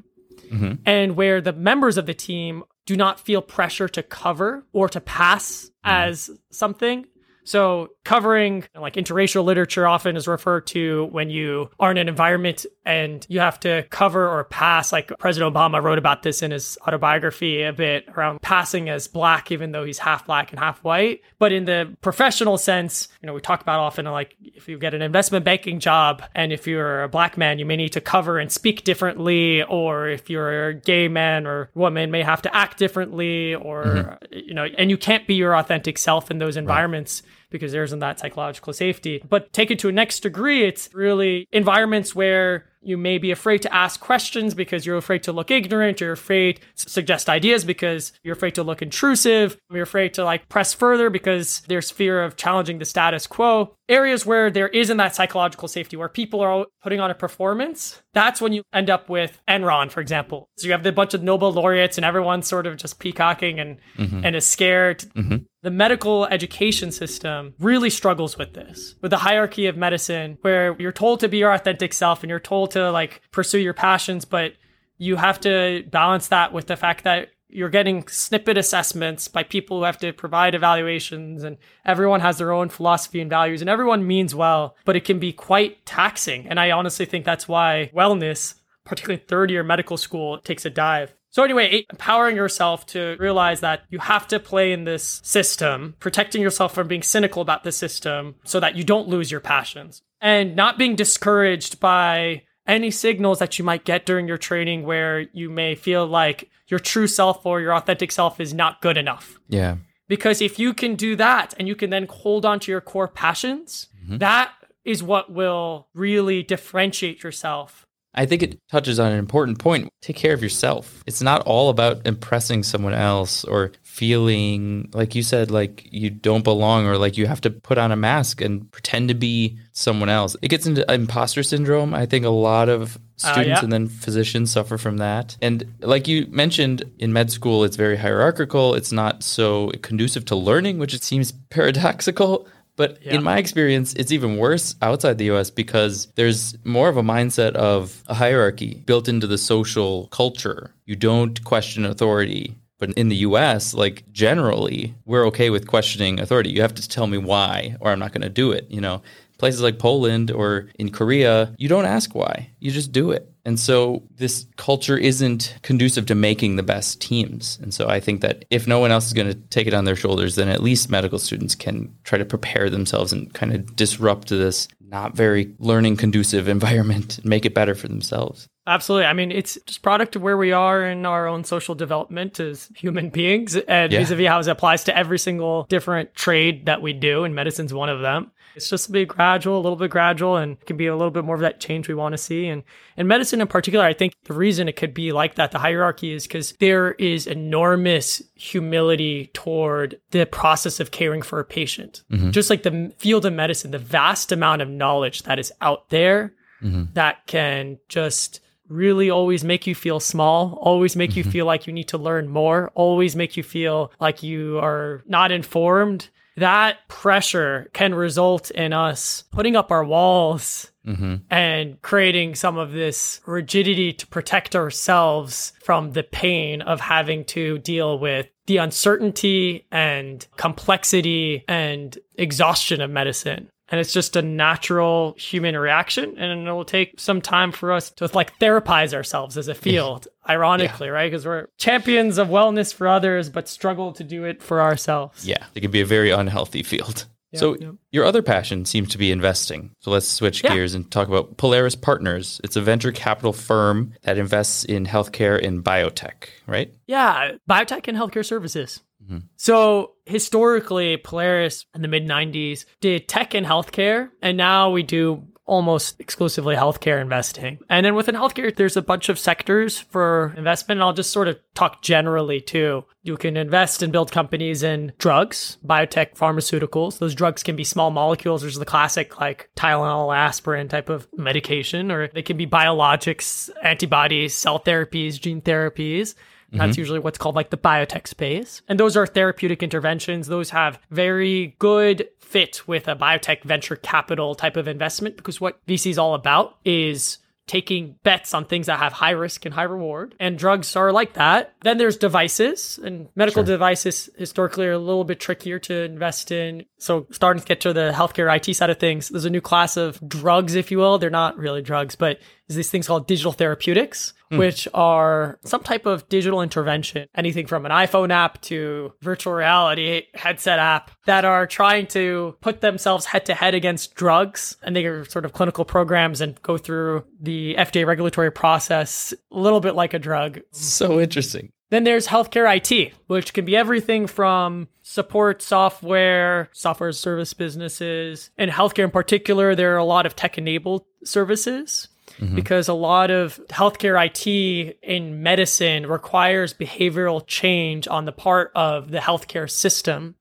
mm-hmm. 0.51 0.73
and 0.85 1.15
where 1.15 1.39
the 1.39 1.53
members 1.53 1.97
of 1.97 2.05
the 2.05 2.13
team 2.13 2.63
do 2.85 2.97
not 2.97 3.19
feel 3.19 3.41
pressure 3.41 3.87
to 3.87 4.03
cover 4.03 4.65
or 4.73 4.89
to 4.89 4.99
pass 4.99 5.69
mm-hmm. 5.85 5.89
as 5.89 6.29
something 6.51 7.05
so, 7.43 7.89
covering 8.03 8.63
like 8.75 8.95
interracial 8.95 9.43
literature 9.43 9.87
often 9.87 10.15
is 10.15 10.27
referred 10.27 10.65
to 10.67 11.07
when 11.11 11.29
you 11.29 11.69
are 11.79 11.91
in 11.91 11.97
an 11.97 12.07
environment 12.07 12.65
and 12.85 13.25
you 13.29 13.39
have 13.39 13.59
to 13.59 13.83
cover 13.89 14.27
or 14.27 14.43
pass. 14.43 14.91
Like 14.91 15.11
President 15.19 15.53
Obama 15.53 15.81
wrote 15.81 15.97
about 15.97 16.23
this 16.23 16.41
in 16.41 16.51
his 16.51 16.77
autobiography 16.87 17.61
a 17.63 17.73
bit 17.73 18.05
around 18.15 18.41
passing 18.41 18.89
as 18.89 19.07
black, 19.07 19.51
even 19.51 19.71
though 19.71 19.83
he's 19.83 19.99
half 19.99 20.25
black 20.25 20.51
and 20.51 20.59
half 20.59 20.83
white. 20.83 21.21
But 21.39 21.51
in 21.51 21.65
the 21.65 21.95
professional 22.01 22.57
sense, 22.57 23.07
you 23.21 23.27
know, 23.27 23.33
we 23.33 23.41
talk 23.41 23.61
about 23.61 23.79
often 23.79 24.05
like 24.05 24.35
if 24.41 24.67
you 24.67 24.77
get 24.77 24.93
an 24.93 25.01
investment 25.01 25.45
banking 25.45 25.79
job 25.79 26.23
and 26.35 26.51
if 26.51 26.67
you're 26.67 27.03
a 27.03 27.09
black 27.09 27.37
man, 27.37 27.59
you 27.59 27.65
may 27.65 27.75
need 27.75 27.93
to 27.93 28.01
cover 28.01 28.39
and 28.39 28.51
speak 28.51 28.83
differently, 28.83 29.63
or 29.63 30.07
if 30.07 30.29
you're 30.29 30.69
a 30.69 30.73
gay 30.73 31.07
man 31.07 31.45
or 31.45 31.69
woman, 31.75 32.11
may 32.11 32.23
have 32.23 32.41
to 32.43 32.55
act 32.55 32.77
differently, 32.77 33.55
or, 33.55 33.83
mm-hmm. 33.83 34.37
you 34.37 34.53
know, 34.53 34.65
and 34.77 34.89
you 34.89 34.97
can't 34.97 35.27
be 35.27 35.35
your 35.35 35.55
authentic 35.55 35.97
self 35.97 36.31
in 36.31 36.39
those 36.39 36.57
environments. 36.57 37.21
Right 37.23 37.31
because 37.51 37.71
there 37.71 37.83
isn't 37.83 37.99
that 37.99 38.19
psychological 38.19 38.73
safety. 38.73 39.21
But 39.27 39.53
take 39.53 39.69
it 39.69 39.77
to 39.79 39.89
a 39.89 39.91
next 39.91 40.21
degree, 40.21 40.63
it's 40.63 40.89
really 40.93 41.47
environments 41.51 42.15
where 42.15 42.65
you 42.81 42.97
may 42.97 43.17
be 43.19 43.31
afraid 43.31 43.61
to 43.61 43.73
ask 43.73 43.99
questions 43.99 44.55
because 44.55 44.85
you're 44.85 44.97
afraid 44.97 45.23
to 45.23 45.31
look 45.31 45.51
ignorant. 45.51 46.01
You're 46.01 46.13
afraid 46.13 46.59
to 46.77 46.89
suggest 46.89 47.29
ideas 47.29 47.63
because 47.63 48.11
you're 48.23 48.33
afraid 48.33 48.55
to 48.55 48.63
look 48.63 48.81
intrusive. 48.81 49.57
You're 49.71 49.83
afraid 49.83 50.15
to 50.15 50.23
like 50.23 50.49
press 50.49 50.73
further 50.73 51.09
because 51.09 51.61
there's 51.67 51.91
fear 51.91 52.23
of 52.23 52.37
challenging 52.37 52.79
the 52.79 52.85
status 52.85 53.27
quo. 53.27 53.75
Areas 53.87 54.25
where 54.25 54.49
there 54.49 54.69
isn't 54.69 54.97
that 54.97 55.15
psychological 55.15 55.67
safety, 55.67 55.95
where 55.95 56.09
people 56.09 56.41
are 56.41 56.65
putting 56.81 56.99
on 56.99 57.11
a 57.11 57.15
performance, 57.15 58.01
that's 58.13 58.41
when 58.41 58.53
you 58.53 58.63
end 58.73 58.89
up 58.89 59.09
with 59.09 59.39
Enron, 59.47 59.91
for 59.91 60.01
example. 60.01 60.49
So 60.57 60.65
you 60.65 60.71
have 60.71 60.83
the 60.83 60.91
bunch 60.91 61.13
of 61.13 61.21
Nobel 61.21 61.51
laureates 61.51 61.97
and 61.97 62.05
everyone's 62.05 62.47
sort 62.47 62.65
of 62.65 62.77
just 62.77 62.99
peacocking 62.99 63.59
and 63.59 63.77
mm-hmm. 63.97 64.25
and 64.25 64.35
is 64.35 64.47
scared. 64.47 64.99
Mm-hmm. 65.15 65.37
The 65.63 65.71
medical 65.71 66.25
education 66.25 66.91
system 66.91 67.53
really 67.59 67.91
struggles 67.91 68.37
with 68.37 68.53
this, 68.53 68.95
with 69.01 69.11
the 69.11 69.17
hierarchy 69.17 69.67
of 69.67 69.77
medicine, 69.77 70.39
where 70.41 70.75
you're 70.79 70.91
told 70.91 71.19
to 71.19 71.27
be 71.27 71.37
your 71.37 71.53
authentic 71.53 71.93
self 71.93 72.23
and 72.23 72.29
you're 72.31 72.39
told 72.39 72.71
to 72.71 72.91
like 72.91 73.21
pursue 73.31 73.59
your 73.59 73.75
passions, 73.75 74.25
but 74.25 74.53
you 74.97 75.17
have 75.17 75.39
to 75.41 75.83
balance 75.91 76.29
that 76.29 76.51
with 76.51 76.65
the 76.65 76.75
fact 76.75 77.03
that 77.03 77.29
you're 77.47 77.69
getting 77.69 78.07
snippet 78.07 78.57
assessments 78.57 79.27
by 79.27 79.43
people 79.43 79.79
who 79.79 79.83
have 79.83 79.97
to 79.97 80.13
provide 80.13 80.55
evaluations 80.55 81.43
and 81.43 81.57
everyone 81.85 82.21
has 82.21 82.37
their 82.37 82.51
own 82.51 82.69
philosophy 82.69 83.19
and 83.19 83.29
values 83.29 83.61
and 83.61 83.69
everyone 83.69 84.07
means 84.07 84.33
well 84.33 84.75
but 84.85 84.95
it 84.95 85.03
can 85.03 85.19
be 85.19 85.33
quite 85.33 85.85
taxing. 85.85 86.47
And 86.47 86.59
i 86.59 86.71
honestly 86.71 87.05
think 87.05 87.25
that's 87.25 87.47
why 87.47 87.91
wellness 87.93 88.55
particularly 88.85 89.21
third 89.27 89.51
year 89.51 89.63
medical 89.63 89.97
school 89.97 90.39
takes 90.39 90.65
a 90.65 90.69
dive 90.69 91.13
so 91.31 91.43
anyway 91.43 91.85
empowering 91.89 92.35
yourself 92.35 92.85
to 92.85 93.17
realize 93.19 93.59
that 93.61 93.81
you 93.89 93.99
have 93.99 94.27
to 94.27 94.39
play 94.39 94.71
in 94.71 94.83
this 94.83 95.19
system 95.23 95.95
protecting 95.99 96.41
yourself 96.41 96.73
from 96.73 96.87
being 96.87 97.03
cynical 97.03 97.41
about 97.41 97.63
the 97.63 97.71
system 97.71 98.35
so 98.43 98.59
that 98.59 98.75
you 98.75 98.83
don't 98.83 99.07
lose 99.07 99.31
your 99.31 99.41
passions 99.41 100.03
and 100.21 100.55
not 100.55 100.77
being 100.77 100.95
discouraged 100.95 101.79
by 101.79 102.43
any 102.67 102.91
signals 102.91 103.39
that 103.39 103.57
you 103.57 103.65
might 103.65 103.83
get 103.83 104.05
during 104.05 104.27
your 104.27 104.37
training 104.37 104.83
where 104.83 105.21
you 105.33 105.49
may 105.49 105.75
feel 105.75 106.05
like 106.05 106.49
your 106.67 106.79
true 106.79 107.07
self 107.07 107.45
or 107.45 107.59
your 107.59 107.75
authentic 107.75 108.11
self 108.11 108.39
is 108.39 108.53
not 108.53 108.81
good 108.81 108.97
enough. 108.97 109.39
Yeah. 109.49 109.77
Because 110.07 110.41
if 110.41 110.59
you 110.59 110.73
can 110.73 110.95
do 110.95 111.15
that 111.15 111.53
and 111.57 111.67
you 111.67 111.75
can 111.75 111.89
then 111.89 112.05
hold 112.09 112.45
on 112.45 112.59
to 112.61 112.71
your 112.71 112.81
core 112.81 113.07
passions, 113.07 113.87
mm-hmm. 114.03 114.17
that 114.17 114.53
is 114.85 115.03
what 115.03 115.31
will 115.31 115.87
really 115.93 116.43
differentiate 116.43 117.23
yourself 117.23 117.87
I 118.13 118.25
think 118.25 118.43
it 118.43 118.59
touches 118.69 118.99
on 118.99 119.11
an 119.11 119.19
important 119.19 119.59
point. 119.59 119.89
Take 120.01 120.17
care 120.17 120.33
of 120.33 120.43
yourself. 120.43 121.03
It's 121.07 121.21
not 121.21 121.43
all 121.43 121.69
about 121.69 122.05
impressing 122.05 122.63
someone 122.63 122.93
else 122.93 123.43
or 123.45 123.71
feeling 123.83 124.89
like 124.93 125.15
you 125.15 125.21
said 125.21 125.51
like 125.51 125.85
you 125.91 126.09
don't 126.09 126.45
belong 126.45 126.87
or 126.87 126.97
like 126.97 127.17
you 127.17 127.27
have 127.27 127.41
to 127.41 127.49
put 127.49 127.77
on 127.77 127.91
a 127.91 127.95
mask 127.95 128.39
and 128.39 128.71
pretend 128.71 129.09
to 129.09 129.13
be 129.13 129.57
someone 129.73 130.09
else. 130.09 130.35
It 130.41 130.47
gets 130.47 130.65
into 130.65 130.89
imposter 130.91 131.43
syndrome. 131.43 131.93
I 131.93 132.05
think 132.05 132.25
a 132.25 132.29
lot 132.29 132.69
of 132.69 132.97
uh, 133.23 133.33
students 133.33 133.37
uh, 133.37 133.41
yeah. 133.41 133.63
and 133.63 133.71
then 133.71 133.87
physicians 133.87 134.51
suffer 134.51 134.77
from 134.77 134.97
that. 134.97 135.37
And 135.41 135.73
like 135.79 136.07
you 136.07 136.27
mentioned 136.27 136.83
in 136.99 137.13
med 137.13 137.31
school 137.31 137.63
it's 137.63 137.75
very 137.75 137.97
hierarchical. 137.97 138.75
It's 138.75 138.91
not 138.91 139.23
so 139.23 139.71
conducive 139.81 140.25
to 140.25 140.35
learning, 140.35 140.79
which 140.79 140.93
it 140.93 141.03
seems 141.03 141.31
paradoxical. 141.49 142.47
But 142.75 142.99
yeah. 143.03 143.15
in 143.15 143.23
my 143.23 143.37
experience, 143.37 143.93
it's 143.93 144.11
even 144.11 144.37
worse 144.37 144.75
outside 144.81 145.17
the 145.17 145.29
US 145.31 145.49
because 145.49 146.07
there's 146.15 146.55
more 146.63 146.89
of 146.89 146.97
a 146.97 147.03
mindset 147.03 147.53
of 147.53 148.03
a 148.07 148.13
hierarchy 148.13 148.81
built 148.85 149.07
into 149.07 149.27
the 149.27 149.37
social 149.37 150.07
culture. 150.07 150.71
You 150.85 150.95
don't 150.95 151.43
question 151.43 151.85
authority. 151.85 152.55
But 152.79 152.93
in 152.93 153.09
the 153.09 153.17
US, 153.17 153.75
like 153.75 154.03
generally, 154.11 154.95
we're 155.05 155.27
okay 155.27 155.51
with 155.51 155.67
questioning 155.67 156.19
authority. 156.19 156.49
You 156.49 156.63
have 156.63 156.73
to 156.75 156.89
tell 156.89 157.05
me 157.05 157.19
why, 157.19 157.77
or 157.79 157.91
I'm 157.91 157.99
not 157.99 158.11
going 158.11 158.23
to 158.23 158.29
do 158.29 158.51
it. 158.51 158.65
You 158.71 158.81
know, 158.81 159.03
places 159.37 159.61
like 159.61 159.77
Poland 159.77 160.31
or 160.31 160.67
in 160.79 160.89
Korea, 160.89 161.53
you 161.57 161.67
don't 161.67 161.85
ask 161.85 162.15
why, 162.15 162.49
you 162.59 162.71
just 162.71 162.91
do 162.91 163.11
it. 163.11 163.30
And 163.45 163.59
so 163.59 164.03
this 164.15 164.45
culture 164.55 164.97
isn't 164.97 165.55
conducive 165.61 166.05
to 166.07 166.15
making 166.15 166.55
the 166.55 166.63
best 166.63 167.01
teams. 167.01 167.57
And 167.61 167.73
so 167.73 167.87
I 167.87 167.99
think 167.99 168.21
that 168.21 168.45
if 168.49 168.67
no 168.67 168.79
one 168.79 168.91
else 168.91 169.07
is 169.07 169.13
going 169.13 169.27
to 169.27 169.33
take 169.33 169.67
it 169.67 169.73
on 169.73 169.85
their 169.85 169.95
shoulders, 169.95 170.35
then 170.35 170.47
at 170.47 170.61
least 170.61 170.89
medical 170.89 171.19
students 171.19 171.55
can 171.55 171.93
try 172.03 172.17
to 172.17 172.25
prepare 172.25 172.69
themselves 172.69 173.11
and 173.11 173.33
kind 173.33 173.53
of 173.53 173.75
disrupt 173.75 174.29
this 174.29 174.67
not 174.91 175.15
very 175.15 175.55
learning 175.57 175.95
conducive 175.95 176.47
environment 176.47 177.17
and 177.17 177.25
make 177.25 177.45
it 177.45 177.53
better 177.53 177.73
for 177.73 177.87
themselves. 177.87 178.47
Absolutely. 178.67 179.05
I 179.07 179.13
mean, 179.13 179.31
it's 179.31 179.57
just 179.65 179.81
product 179.81 180.15
of 180.15 180.21
where 180.21 180.37
we 180.37 180.51
are 180.51 180.85
in 180.85 181.05
our 181.05 181.27
own 181.27 181.43
social 181.43 181.73
development 181.73 182.39
as 182.39 182.69
human 182.75 183.09
beings 183.09 183.55
and 183.55 183.91
yeah. 183.91 183.99
vis-a-vis 183.99 184.27
how 184.27 184.39
it 184.39 184.47
applies 184.47 184.83
to 184.83 184.95
every 184.95 185.17
single 185.17 185.63
different 185.63 186.13
trade 186.13 186.67
that 186.67 186.81
we 186.81 186.93
do, 186.93 187.23
and 187.23 187.33
medicine's 187.33 187.73
one 187.73 187.89
of 187.89 188.01
them. 188.01 188.31
It's 188.55 188.69
just 188.69 188.89
a 188.89 188.91
bit 188.91 189.07
gradual, 189.07 189.55
a 189.55 189.61
little 189.61 189.75
bit 189.75 189.91
gradual, 189.91 190.37
and 190.37 190.59
can 190.65 190.77
be 190.77 190.87
a 190.87 190.95
little 190.95 191.11
bit 191.11 191.23
more 191.23 191.35
of 191.35 191.41
that 191.41 191.59
change 191.59 191.87
we 191.87 191.93
want 191.93 192.13
to 192.13 192.17
see. 192.17 192.47
And 192.47 192.63
in 192.97 193.07
medicine 193.07 193.41
in 193.41 193.47
particular, 193.47 193.85
I 193.85 193.93
think 193.93 194.13
the 194.25 194.33
reason 194.33 194.67
it 194.67 194.75
could 194.75 194.93
be 194.93 195.11
like 195.11 195.35
that, 195.35 195.51
the 195.51 195.59
hierarchy, 195.59 196.13
is 196.13 196.27
because 196.27 196.53
there 196.59 196.91
is 196.93 197.27
enormous 197.27 198.21
humility 198.35 199.31
toward 199.33 199.99
the 200.11 200.25
process 200.25 200.79
of 200.79 200.91
caring 200.91 201.21
for 201.21 201.39
a 201.39 201.45
patient. 201.45 202.03
Mm-hmm. 202.11 202.31
Just 202.31 202.49
like 202.49 202.63
the 202.63 202.93
field 202.97 203.25
of 203.25 203.33
medicine, 203.33 203.71
the 203.71 203.77
vast 203.77 204.31
amount 204.31 204.61
of 204.61 204.69
knowledge 204.69 205.23
that 205.23 205.39
is 205.39 205.51
out 205.61 205.89
there 205.89 206.33
mm-hmm. 206.61 206.85
that 206.93 207.25
can 207.27 207.79
just 207.87 208.41
really 208.67 209.09
always 209.09 209.43
make 209.43 209.67
you 209.67 209.75
feel 209.75 209.99
small, 209.99 210.57
always 210.61 210.95
make 210.95 211.11
mm-hmm. 211.11 211.19
you 211.19 211.23
feel 211.31 211.45
like 211.45 211.67
you 211.67 211.73
need 211.73 211.89
to 211.89 211.97
learn 211.97 212.29
more, 212.29 212.71
always 212.73 213.15
make 213.15 213.35
you 213.35 213.43
feel 213.43 213.91
like 213.99 214.23
you 214.23 214.57
are 214.59 215.03
not 215.05 215.31
informed 215.31 216.09
that 216.37 216.87
pressure 216.87 217.69
can 217.73 217.93
result 217.93 218.51
in 218.51 218.73
us 218.73 219.23
putting 219.31 219.55
up 219.55 219.71
our 219.71 219.83
walls 219.83 220.71
mm-hmm. 220.85 221.15
and 221.29 221.81
creating 221.81 222.35
some 222.35 222.57
of 222.57 222.71
this 222.71 223.21
rigidity 223.25 223.93
to 223.93 224.07
protect 224.07 224.55
ourselves 224.55 225.53
from 225.63 225.91
the 225.91 226.03
pain 226.03 226.61
of 226.61 226.79
having 226.79 227.25
to 227.25 227.57
deal 227.59 227.99
with 227.99 228.27
the 228.45 228.57
uncertainty 228.57 229.65
and 229.71 230.27
complexity 230.37 231.43
and 231.47 231.97
exhaustion 232.15 232.81
of 232.81 232.89
medicine 232.89 233.49
and 233.71 233.79
it's 233.79 233.93
just 233.93 234.17
a 234.17 234.21
natural 234.21 235.15
human 235.17 235.57
reaction 235.57 236.17
and 236.17 236.47
it 236.47 236.51
will 236.51 236.65
take 236.65 236.99
some 236.99 237.21
time 237.21 237.51
for 237.51 237.71
us 237.71 237.89
to 237.89 238.09
like 238.13 238.37
therapize 238.39 238.93
ourselves 238.93 239.37
as 239.37 239.47
a 239.47 239.55
field 239.55 240.07
ironically 240.29 240.87
yeah. 240.87 240.93
right 240.93 241.11
because 241.11 241.25
we're 241.25 241.47
champions 241.57 242.17
of 242.17 242.27
wellness 242.27 242.73
for 242.73 242.87
others 242.87 243.29
but 243.29 243.47
struggle 243.47 243.91
to 243.91 244.03
do 244.03 244.23
it 244.23 244.41
for 244.41 244.61
ourselves 244.61 245.25
yeah 245.25 245.45
it 245.55 245.61
can 245.61 245.71
be 245.71 245.81
a 245.81 245.85
very 245.85 246.11
unhealthy 246.11 246.61
field 246.63 247.05
yep, 247.31 247.39
so 247.39 247.57
yep. 247.57 247.73
your 247.91 248.05
other 248.05 248.21
passion 248.21 248.63
seems 248.65 248.89
to 248.89 248.97
be 248.97 249.11
investing 249.11 249.71
so 249.79 249.89
let's 249.89 250.07
switch 250.07 250.43
yeah. 250.43 250.53
gears 250.53 250.73
and 250.73 250.91
talk 250.91 251.07
about 251.07 251.37
polaris 251.37 251.75
partners 251.75 252.39
it's 252.43 252.55
a 252.55 252.61
venture 252.61 252.91
capital 252.91 253.33
firm 253.33 253.93
that 254.03 254.17
invests 254.17 254.63
in 254.63 254.85
healthcare 254.85 255.43
and 255.43 255.63
biotech 255.63 256.29
right 256.45 256.73
yeah 256.85 257.31
biotech 257.49 257.87
and 257.87 257.97
healthcare 257.97 258.25
services 258.25 258.81
Mm-hmm. 259.03 259.19
So 259.35 259.93
historically, 260.05 260.97
Polaris 260.97 261.65
in 261.73 261.81
the 261.81 261.87
mid 261.87 262.05
90s 262.05 262.65
did 262.79 263.07
tech 263.07 263.33
and 263.33 263.45
healthcare, 263.45 264.09
and 264.21 264.37
now 264.37 264.69
we 264.71 264.83
do 264.83 265.23
almost 265.51 265.99
exclusively 265.99 266.55
healthcare 266.55 267.01
investing. 267.01 267.59
And 267.69 267.85
then 267.85 267.93
within 267.93 268.15
healthcare, 268.15 268.55
there's 268.55 268.77
a 268.77 268.81
bunch 268.81 269.09
of 269.09 269.19
sectors 269.19 269.77
for 269.77 270.33
investment. 270.37 270.77
And 270.77 270.83
I'll 270.83 270.93
just 270.93 271.11
sort 271.11 271.27
of 271.27 271.37
talk 271.55 271.81
generally 271.81 272.39
too. 272.39 272.85
You 273.03 273.17
can 273.17 273.35
invest 273.35 273.83
and 273.83 273.91
build 273.91 274.13
companies 274.13 274.63
in 274.63 274.93
drugs, 274.97 275.57
biotech, 275.65 276.15
pharmaceuticals. 276.15 276.99
Those 276.99 277.13
drugs 277.13 277.43
can 277.43 277.57
be 277.57 277.65
small 277.65 277.91
molecules. 277.91 278.43
which 278.43 278.53
is 278.53 278.59
the 278.59 278.65
classic 278.65 279.19
like 279.19 279.49
Tylenol, 279.57 280.15
aspirin 280.15 280.69
type 280.69 280.87
of 280.87 281.05
medication, 281.17 281.91
or 281.91 282.07
they 282.07 282.21
can 282.21 282.37
be 282.37 282.47
biologics, 282.47 283.49
antibodies, 283.61 284.33
cell 284.33 284.57
therapies, 284.57 285.19
gene 285.19 285.41
therapies. 285.41 286.15
That's 286.51 286.71
mm-hmm. 286.71 286.81
usually 286.81 286.99
what's 286.99 287.17
called 287.17 287.35
like 287.35 287.49
the 287.49 287.57
biotech 287.57 288.07
space. 288.07 288.61
And 288.67 288.79
those 288.79 288.97
are 288.97 289.07
therapeutic 289.07 289.63
interventions. 289.63 290.27
Those 290.27 290.49
have 290.49 290.79
very 290.89 291.55
good 291.59 292.09
fit 292.19 292.67
with 292.67 292.87
a 292.87 292.95
biotech 292.95 293.43
venture 293.43 293.75
capital 293.75 294.35
type 294.35 294.57
of 294.57 294.67
investment 294.67 295.17
because 295.17 295.39
what 295.39 295.65
VC 295.65 295.91
is 295.91 295.97
all 295.97 296.13
about 296.13 296.57
is 296.65 297.19
taking 297.51 297.95
bets 298.03 298.33
on 298.33 298.45
things 298.45 298.67
that 298.67 298.79
have 298.79 298.93
high 298.93 299.11
risk 299.11 299.45
and 299.45 299.53
high 299.53 299.63
reward. 299.63 300.15
And 300.21 300.37
drugs 300.37 300.73
are 300.77 300.93
like 300.93 301.13
that. 301.13 301.53
Then 301.63 301.77
there's 301.77 301.97
devices, 301.97 302.79
and 302.81 303.09
medical 303.13 303.43
sure. 303.43 303.53
devices 303.53 304.09
historically 304.17 304.67
are 304.67 304.73
a 304.73 304.77
little 304.77 305.03
bit 305.03 305.19
trickier 305.19 305.59
to 305.59 305.81
invest 305.81 306.31
in. 306.31 306.63
So, 306.77 307.07
starting 307.11 307.41
to 307.41 307.47
get 307.47 307.59
to 307.61 307.73
the 307.73 307.91
healthcare 307.93 308.33
IT 308.33 308.55
side 308.55 308.69
of 308.69 308.79
things, 308.79 309.09
there's 309.09 309.25
a 309.25 309.29
new 309.29 309.41
class 309.41 309.75
of 309.75 309.99
drugs, 310.07 310.55
if 310.55 310.71
you 310.71 310.77
will. 310.77 310.97
They're 310.97 311.09
not 311.09 311.37
really 311.37 311.61
drugs, 311.61 311.95
but 311.95 312.19
is 312.47 312.55
these 312.55 312.69
things 312.69 312.87
called 312.87 313.05
digital 313.05 313.33
therapeutics, 313.33 314.13
mm. 314.31 314.37
which 314.37 314.67
are 314.73 315.39
some 315.43 315.61
type 315.61 315.85
of 315.85 316.07
digital 316.09 316.41
intervention, 316.41 317.07
anything 317.15 317.45
from 317.45 317.65
an 317.65 317.71
iPhone 317.71 318.11
app 318.11 318.41
to 318.41 318.93
virtual 319.01 319.33
reality 319.33 320.03
headset 320.13 320.59
app 320.59 320.91
that 321.05 321.25
are 321.25 321.45
trying 321.45 321.87
to 321.87 322.35
put 322.41 322.61
themselves 322.61 323.05
head 323.05 323.25
to 323.25 323.33
head 323.33 323.53
against 323.53 323.93
drugs. 323.95 324.57
And 324.63 324.75
they 324.75 324.85
are 324.85 325.05
sort 325.05 325.25
of 325.25 325.33
clinical 325.33 325.65
programs 325.65 326.21
and 326.21 326.41
go 326.41 326.57
through 326.57 327.03
the 327.19 327.55
FDA 327.57 327.85
regulatory 327.85 328.31
process 328.31 329.13
a 329.31 329.39
little 329.39 329.59
bit 329.59 329.75
like 329.75 329.93
a 329.93 329.99
drug. 329.99 330.39
So 330.51 330.99
interesting. 330.99 331.51
Then 331.71 331.85
there's 331.85 332.05
healthcare 332.05 332.53
IT, 332.53 332.93
which 333.07 333.33
can 333.33 333.45
be 333.45 333.55
everything 333.55 334.05
from 334.05 334.67
support 334.81 335.41
software, 335.41 336.49
software 336.51 336.91
service 336.91 337.33
businesses. 337.33 338.29
and 338.37 338.51
healthcare 338.51 338.83
in 338.83 338.91
particular, 338.91 339.55
there 339.55 339.73
are 339.73 339.77
a 339.77 339.85
lot 339.85 340.05
of 340.05 340.15
tech 340.15 340.37
enabled 340.37 340.83
services 341.05 341.87
mm-hmm. 342.19 342.35
because 342.35 342.67
a 342.67 342.73
lot 342.73 343.11
of 343.11 343.39
healthcare 343.47 344.03
IT 344.05 344.77
in 344.81 345.23
medicine 345.23 345.87
requires 345.87 346.53
behavioral 346.53 347.25
change 347.25 347.87
on 347.87 348.05
the 348.05 348.11
part 348.11 348.51
of 348.55 348.91
the 348.91 348.99
healthcare 348.99 349.49
system 349.49 350.15